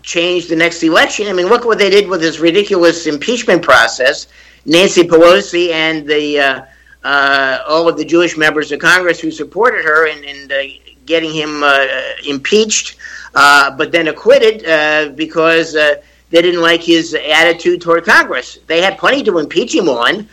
[0.02, 1.26] change the next election.
[1.26, 4.28] I mean, look what they did with this ridiculous impeachment process.
[4.66, 6.64] Nancy Pelosi and the uh,
[7.04, 10.56] uh, all of the Jewish members of Congress who supported her in, uh,
[11.04, 11.86] getting him uh,
[12.26, 12.96] impeached,
[13.36, 16.02] uh, but then acquitted uh, because they
[16.42, 18.58] didn't like his attitude toward Congress.
[18.66, 20.28] They had plenty to impeach him on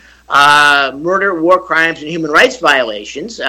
[1.00, 3.40] murder, war crimes, and human rights violations,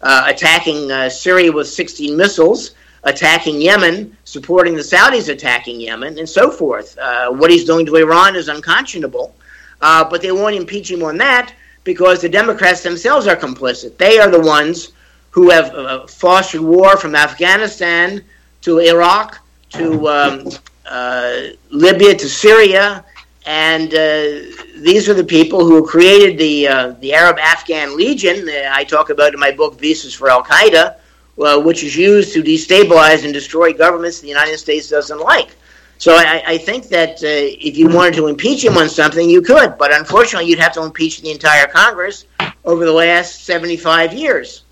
[0.00, 6.96] attacking Syria with 16 missiles attacking Yemen, supporting the Saudis attacking Yemen, and so forth.
[6.98, 9.34] Uh, what he's doing to Iran is unconscionable.
[9.82, 11.52] Uh, but they won't impeach him on that
[11.84, 13.98] because the Democrats themselves are complicit.
[13.98, 14.92] They are the ones
[15.30, 18.24] who have uh, fostered war from Afghanistan
[18.62, 19.38] to Iraq
[19.70, 20.48] to um,
[20.86, 23.04] uh, Libya to Syria.
[23.44, 28.72] And uh, these are the people who created the, uh, the Arab Afghan Legion, that
[28.72, 30.96] I talk about in my book, Visas for Al Qaeda
[31.38, 35.56] uh, which is used to destabilize and destroy governments the United States doesn't like.
[36.02, 37.28] So I, I think that uh,
[37.68, 40.82] if you wanted to impeach him on something, you could, but unfortunately, you'd have to
[40.82, 42.24] impeach the entire Congress
[42.64, 44.64] over the last seventy-five years.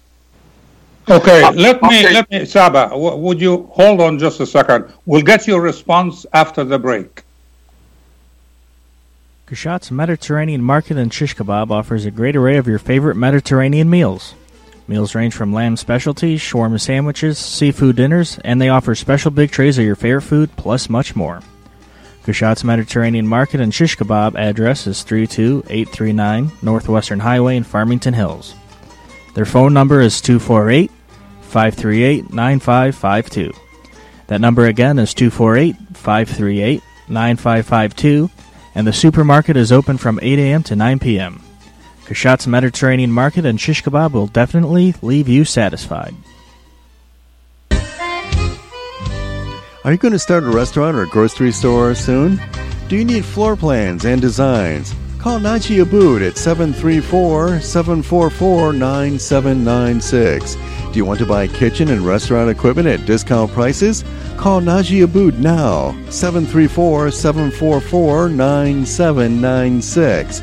[1.08, 2.12] Okay, let me okay.
[2.12, 2.88] let me Saba.
[2.88, 4.92] W- would you hold on just a second?
[5.06, 7.22] We'll get your response after the break.
[9.46, 14.34] Kashat's Mediterranean Market and Shish Kebab offers a great array of your favorite Mediterranean meals.
[14.90, 19.78] Meals range from lamb specialties, shawarma sandwiches, seafood dinners, and they offer special big trays
[19.78, 21.42] of your favorite food, plus much more.
[22.24, 28.56] Kushat's Mediterranean Market and Shish Kebab address is 32839 Northwestern Highway in Farmington Hills.
[29.36, 30.90] Their phone number is 248
[31.42, 33.52] 538 9552.
[34.26, 38.28] That number again is 248 538 9552,
[38.74, 40.64] and the supermarket is open from 8 a.m.
[40.64, 41.44] to 9 p.m.
[42.10, 46.12] Kashat's Mediterranean Market and shish kebab will definitely leave you satisfied.
[49.84, 52.40] Are you going to start a restaurant or a grocery store soon?
[52.88, 54.92] Do you need floor plans and designs?
[55.20, 60.56] Call Naji Abood at 734 744 9796.
[60.56, 60.60] Do
[60.94, 64.02] you want to buy kitchen and restaurant equipment at discount prices?
[64.36, 70.42] Call Naji Abood now, 734 744 9796.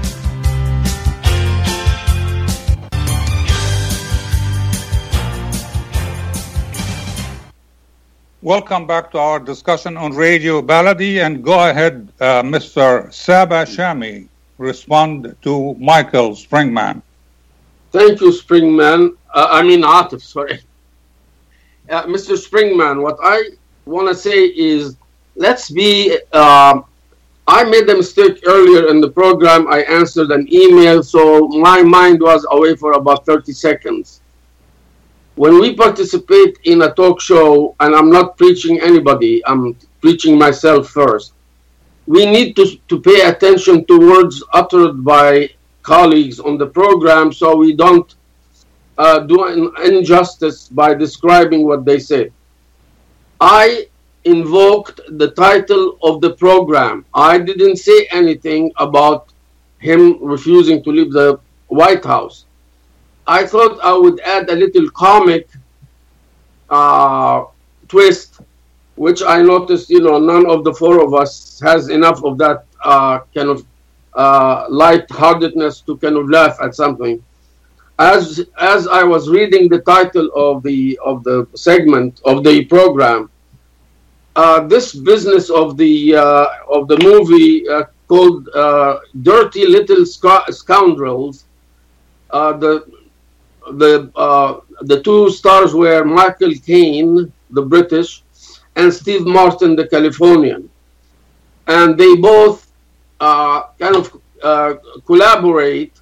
[8.41, 13.13] Welcome back to our discussion on Radio Baladi and go ahead, uh, Mr.
[13.13, 17.01] Saba Shami, respond to Michael Springman.
[17.91, 19.17] Thank you, Springman.
[19.33, 20.61] Uh, I mean, Atif, sorry.
[21.89, 22.37] Uh, Mr.
[22.37, 23.49] Springman, what I
[23.85, 24.95] want to say is
[25.37, 26.17] let's be.
[26.33, 26.81] Uh,
[27.49, 29.71] I made a mistake earlier in the program.
[29.71, 34.19] I answered an email, so my mind was away for about 30 seconds.
[35.35, 40.89] When we participate in a talk show, and I'm not preaching anybody, I'm preaching myself
[40.89, 41.33] first,
[42.05, 45.51] we need to, to pay attention to words uttered by
[45.83, 48.15] colleagues on the program so we don't
[48.97, 52.31] uh, do an injustice by describing what they say.
[53.39, 53.87] I
[54.35, 57.05] invoked the title of the program.
[57.13, 59.21] I didn't say anything about
[59.79, 62.45] him refusing to leave the White House.
[63.27, 65.49] I thought I would add a little comic
[66.69, 67.45] uh,
[67.87, 68.41] twist,
[68.95, 72.65] which I noticed, you know, none of the four of us has enough of that
[72.83, 73.65] uh, kind of
[74.13, 77.23] uh, light-heartedness to kind of laugh at something.
[77.99, 83.29] As as I was reading the title of the of the segment of the program,
[84.37, 90.49] uh, this business of the uh, of the movie uh, called uh, "Dirty Little Sc-
[90.51, 91.45] Scoundrels,"
[92.29, 92.85] uh, the
[93.73, 98.21] the uh, the two stars were Michael Caine, the British,
[98.75, 100.69] and Steve Martin, the Californian,
[101.65, 102.71] and they both
[103.19, 104.21] kind of
[105.07, 105.99] collaborate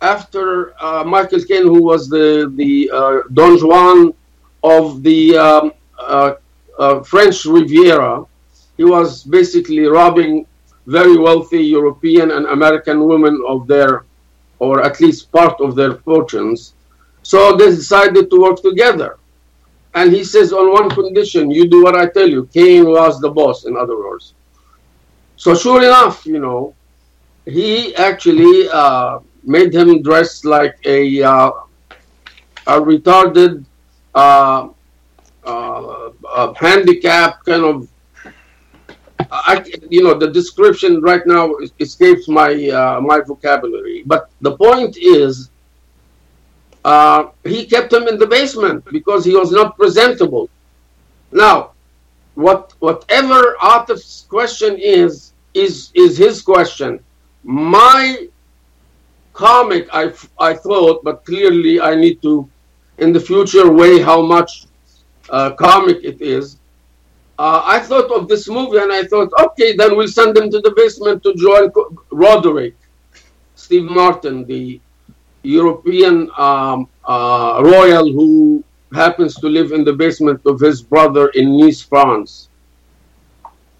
[0.00, 0.72] after
[1.04, 2.88] Michael Caine, who was the the
[3.34, 4.14] Don Juan
[4.62, 6.34] of the um, uh,
[7.04, 8.24] French Riviera.
[8.76, 10.46] He was basically robbing
[10.86, 14.04] very wealthy European and American women of their,
[14.58, 16.74] or at least part of their fortunes.
[17.22, 19.18] So they decided to work together.
[19.94, 22.48] And he says, on one condition, you do what I tell you.
[22.54, 24.34] Caine was the boss, in other words.
[25.36, 26.74] So sure enough, you know,
[27.44, 31.50] he actually uh, made him dress like a, uh,
[32.66, 33.64] a retarded
[34.14, 34.68] uh,
[35.50, 37.88] uh, uh, handicap kind of
[39.32, 44.02] I, you know, the description right now escapes my uh, my vocabulary.
[44.06, 45.50] But the point is,
[46.84, 50.48] uh, he kept him in the basement because he was not presentable.
[51.32, 51.72] Now,
[52.34, 57.00] what whatever Atif's question is is is his question.
[57.44, 58.28] My
[59.32, 62.48] comic, I I thought, but clearly I need to,
[62.98, 64.66] in the future, weigh how much
[65.30, 66.58] uh, comic it is.
[67.38, 70.60] Uh, I thought of this movie and I thought, okay, then we'll send him to
[70.60, 71.70] the basement to join
[72.12, 72.74] Ruprecht,
[73.54, 74.80] Steve Martin, the
[75.42, 78.62] European um, uh, royal who
[78.92, 82.48] happens to live in the basement of his brother in Nice, France.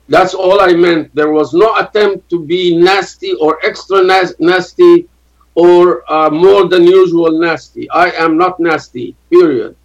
[0.08, 1.14] That's all I meant.
[1.14, 5.08] There was no attempt to be nasty or extra nas- nasty
[5.54, 7.88] or uh, more than usual nasty.
[7.90, 9.76] I am not nasty, period.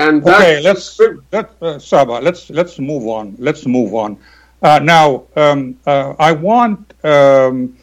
[0.00, 0.98] And okay, let's
[1.30, 2.20] let, uh, Saba.
[2.22, 3.36] Let's let's move on.
[3.38, 4.16] Let's move on.
[4.62, 7.76] Uh, now, um, uh, I want um,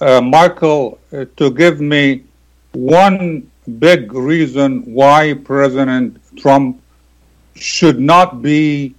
[0.00, 2.24] uh, Michael uh, to give me
[2.72, 6.82] one big reason why President Trump
[7.54, 8.94] should not be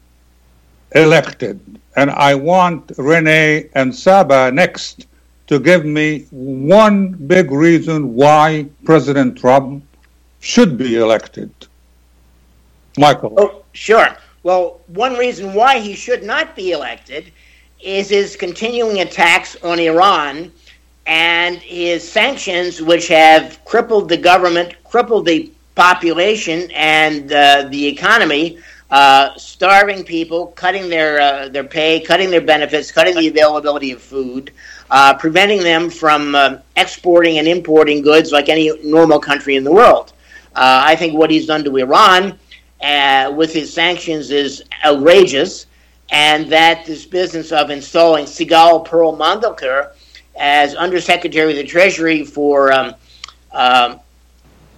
[0.95, 1.59] elected,
[1.95, 5.05] and I want Renee and Saba next
[5.47, 9.83] to give me one big reason why President Trump
[10.39, 11.51] should be elected.
[12.97, 13.33] Michael.
[13.37, 14.15] Oh, sure.
[14.43, 17.31] Well, one reason why he should not be elected
[17.81, 20.51] is his continuing attacks on Iran
[21.07, 28.57] and his sanctions, which have crippled the government, crippled the population and uh, the economy,
[28.91, 34.01] uh, starving people, cutting their uh, their pay, cutting their benefits, cutting the availability of
[34.01, 34.51] food,
[34.89, 39.71] uh, preventing them from uh, exporting and importing goods like any normal country in the
[39.71, 40.13] world.
[40.55, 42.39] Uh, I think what he's done to Iran
[42.81, 45.67] uh, with his sanctions is outrageous,
[46.11, 49.91] and that this business of installing Sigal Pearl Mandelker
[50.35, 52.95] as Undersecretary of the Treasury for um,
[53.51, 53.97] uh,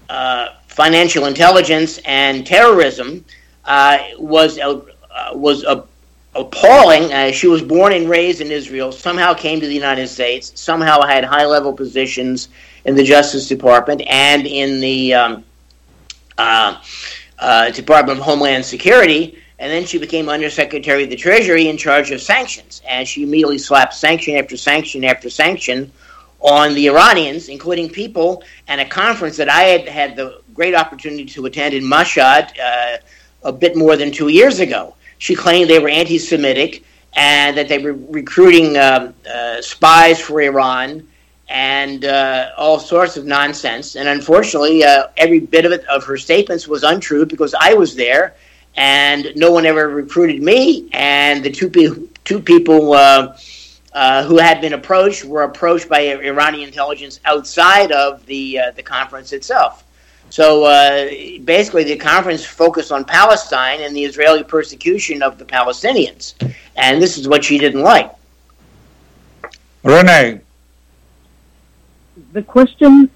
[0.10, 3.26] uh, Financial Intelligence and Terrorism
[3.66, 4.82] uh, was uh,
[5.34, 5.66] was
[6.36, 7.34] appalling.
[7.34, 11.26] She was born and raised in Israel, somehow came to the United States, somehow had
[11.26, 12.50] high level positions
[12.86, 15.44] in the Justice Department and in the um,
[17.40, 22.12] uh, Department of Homeland Security, and then she became Undersecretary of the Treasury in charge
[22.12, 22.82] of sanctions.
[22.88, 25.92] And she immediately slapped sanction after sanction after sanction
[26.40, 31.26] on the Iranians, including people and a conference that I had had the great opportunity
[31.26, 32.98] to attend in Mashhad uh,
[33.44, 34.96] a bit more than two years ago.
[35.18, 36.84] She claimed they were anti Semitic
[37.16, 41.08] and that they were recruiting um, uh, spies for Iran
[41.50, 43.96] and uh, all sorts of nonsense.
[43.96, 47.96] And unfortunately, uh, every bit of it of her statements was untrue because I was
[47.96, 48.36] there,
[48.76, 50.90] and no one ever recruited me.
[50.94, 53.38] And the two people, two people uh,
[53.94, 58.84] uh, who had been approached were approached by Iranian intelligence outside of the uh, the
[58.84, 59.84] conference itself.
[60.30, 61.10] So uh,
[61.46, 66.34] basically, the conference focused on Palestine and the Israeli persecution of the Palestinians,
[66.76, 68.12] and this is what she didn't like.
[69.84, 70.42] Renee,
[72.34, 73.10] the question,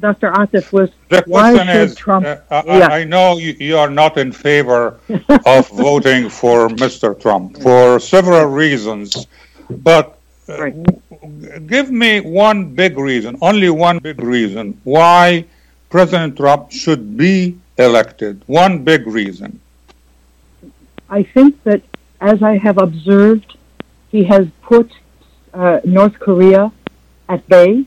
[0.00, 0.32] Dr.
[0.32, 2.26] Atif, was the question is, Trump?
[2.26, 2.88] Uh, I, yeah.
[2.88, 4.98] I, know you, you, are not in favor
[5.46, 7.18] of voting for Mr.
[7.20, 9.26] Trump for several reasons,
[9.70, 11.66] but uh, right.
[11.66, 15.44] give me one big reason, only one big reason why
[15.88, 18.42] President Trump should be elected.
[18.46, 19.60] One big reason.
[21.08, 21.82] I think that
[22.20, 23.56] as I have observed,
[24.10, 24.90] he has put
[25.52, 26.72] uh, North Korea
[27.28, 27.84] at bay.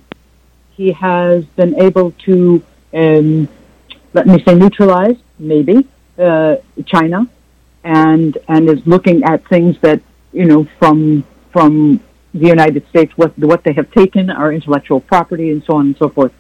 [0.78, 2.64] He has been able to,
[2.94, 3.50] um,
[4.14, 5.88] let me say, neutralize maybe
[6.20, 7.28] uh, China,
[7.84, 10.00] and and is looking at things that
[10.34, 12.00] you know from from
[12.36, 15.98] the United States what what they have taken, our intellectual property, and so on and
[15.98, 16.32] so forth.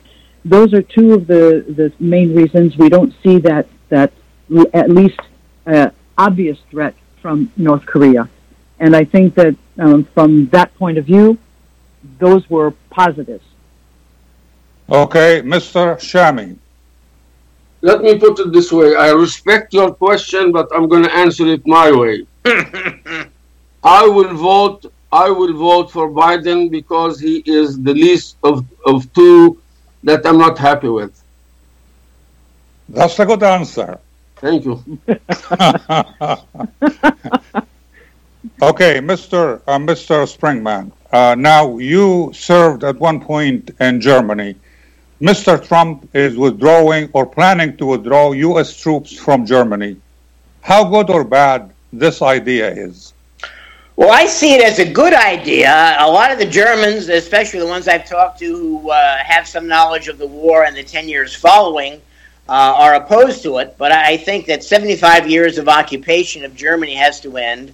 [0.45, 4.13] Those are two of the the main reasons we don't see that that
[4.71, 5.19] at least
[5.65, 8.29] uh, obvious threat from North Korea.
[8.79, 11.39] And I think that um, from that point of view,
[12.19, 13.43] those were positives.
[14.89, 15.97] Okay, Mr.
[15.97, 16.57] Shami.
[17.81, 18.95] Let me put it this way.
[18.95, 22.25] I respect your question, but I'm going to answer it my way.
[23.83, 24.91] I will vote.
[25.11, 29.61] I will vote for Biden because he is the least of, of two
[30.03, 31.13] that I'm not happy with.
[32.89, 33.99] That's a good answer.
[34.37, 34.83] Thank you.
[38.61, 39.61] okay, Mr.
[39.67, 40.25] Uh, Mr.
[40.25, 40.91] Springman.
[41.11, 44.55] Uh, now you served at one point in Germany.
[45.21, 45.65] Mr.
[45.65, 48.75] Trump is withdrawing or planning to withdraw U.S.
[48.79, 49.97] troops from Germany.
[50.61, 53.13] How good or bad this idea is?
[53.95, 55.95] Well, I see it as a good idea.
[55.97, 59.67] A lot of the Germans, especially the ones I've talked to who uh, have some
[59.67, 61.93] knowledge of the war and the 10 years following,
[62.47, 63.73] uh, are opposed to it.
[63.79, 67.73] But I think that 75 years of occupation of Germany has to end.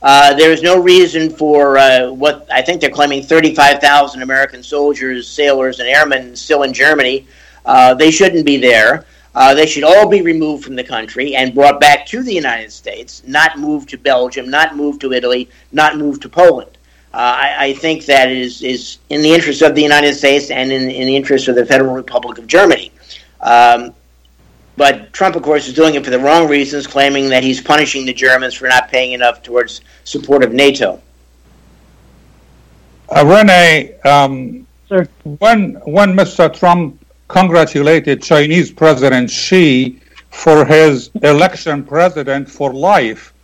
[0.00, 5.28] Uh, there is no reason for uh, what I think they're claiming 35,000 American soldiers,
[5.28, 7.26] sailors, and airmen still in Germany.
[7.64, 9.06] Uh, they shouldn't be there.
[9.34, 12.72] Uh, they should all be removed from the country and brought back to the United
[12.72, 16.78] States, not moved to Belgium, not moved to Italy, not moved to Poland.
[17.12, 20.70] Uh, I, I, think that is, is in the interest of the United States and
[20.70, 22.92] in, in the interest of the Federal Republic of Germany.
[23.40, 23.94] Um,
[24.78, 28.06] but Trump, of course, is doing it for the wrong reasons, claiming that he's punishing
[28.06, 31.02] the Germans for not paying enough towards support of NATO.
[33.10, 35.08] Uh, Rene, um, Sir.
[35.38, 36.54] when when Mr.
[36.56, 40.00] Trump congratulated Chinese President Xi
[40.30, 43.34] for his election president for life.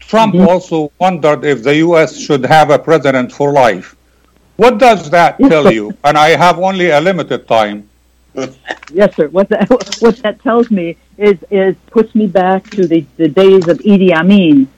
[0.00, 0.48] Trump mm-hmm.
[0.48, 2.16] also wondered if the U.S.
[2.18, 3.96] should have a president for life.
[4.56, 5.96] What does that tell you?
[6.04, 7.88] And I have only a limited time.
[8.92, 9.28] yes, sir.
[9.28, 9.68] What that
[10.00, 14.12] what that tells me is is puts me back to the, the days of Idi
[14.12, 14.68] Amin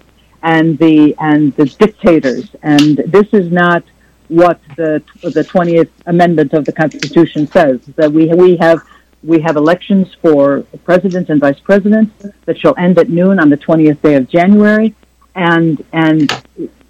[0.43, 2.51] and the and the dictators.
[2.63, 3.85] And this is not
[4.29, 8.83] what the the 20th Amendment of the Constitution says that we we have
[9.23, 12.13] we have elections for president and vice president
[12.45, 14.95] that shall end at noon on the 20th day of January,
[15.35, 16.31] and and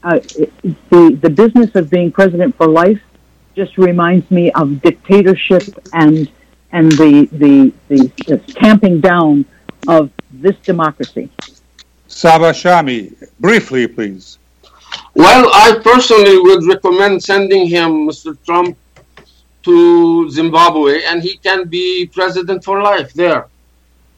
[0.03, 0.19] uh,
[0.91, 3.01] the the business of being president for life
[3.55, 5.63] just reminds me of dictatorship
[5.93, 6.31] and
[6.75, 9.45] and the the the, the tamping down
[9.89, 11.31] of this democracy.
[12.09, 14.39] Saba Shami, briefly, please.
[15.15, 18.37] Well, I personally would recommend sending him, Mr.
[18.45, 18.77] Trump,
[19.63, 23.47] to Zimbabwe, and he can be president for life there.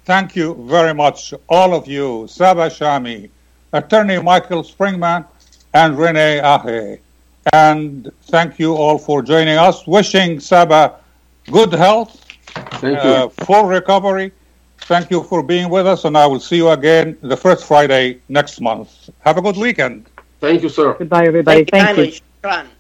[0.05, 3.31] Thank you very much, all of you, Saba Shami,
[3.73, 5.27] Attorney Michael Springman,
[5.75, 6.99] and Rene Ahe.
[7.53, 9.87] And thank you all for joining us.
[9.87, 10.97] Wishing Saba
[11.51, 12.26] good health,
[12.81, 13.11] thank you.
[13.11, 14.33] Uh, full recovery.
[14.79, 18.21] Thank you for being with us, and I will see you again the first Friday
[18.29, 19.11] next month.
[19.21, 20.07] Have a good weekend.
[20.41, 20.95] Thank you, sir.
[20.95, 21.65] Goodbye, everybody.
[21.65, 22.71] Thank, Thank you.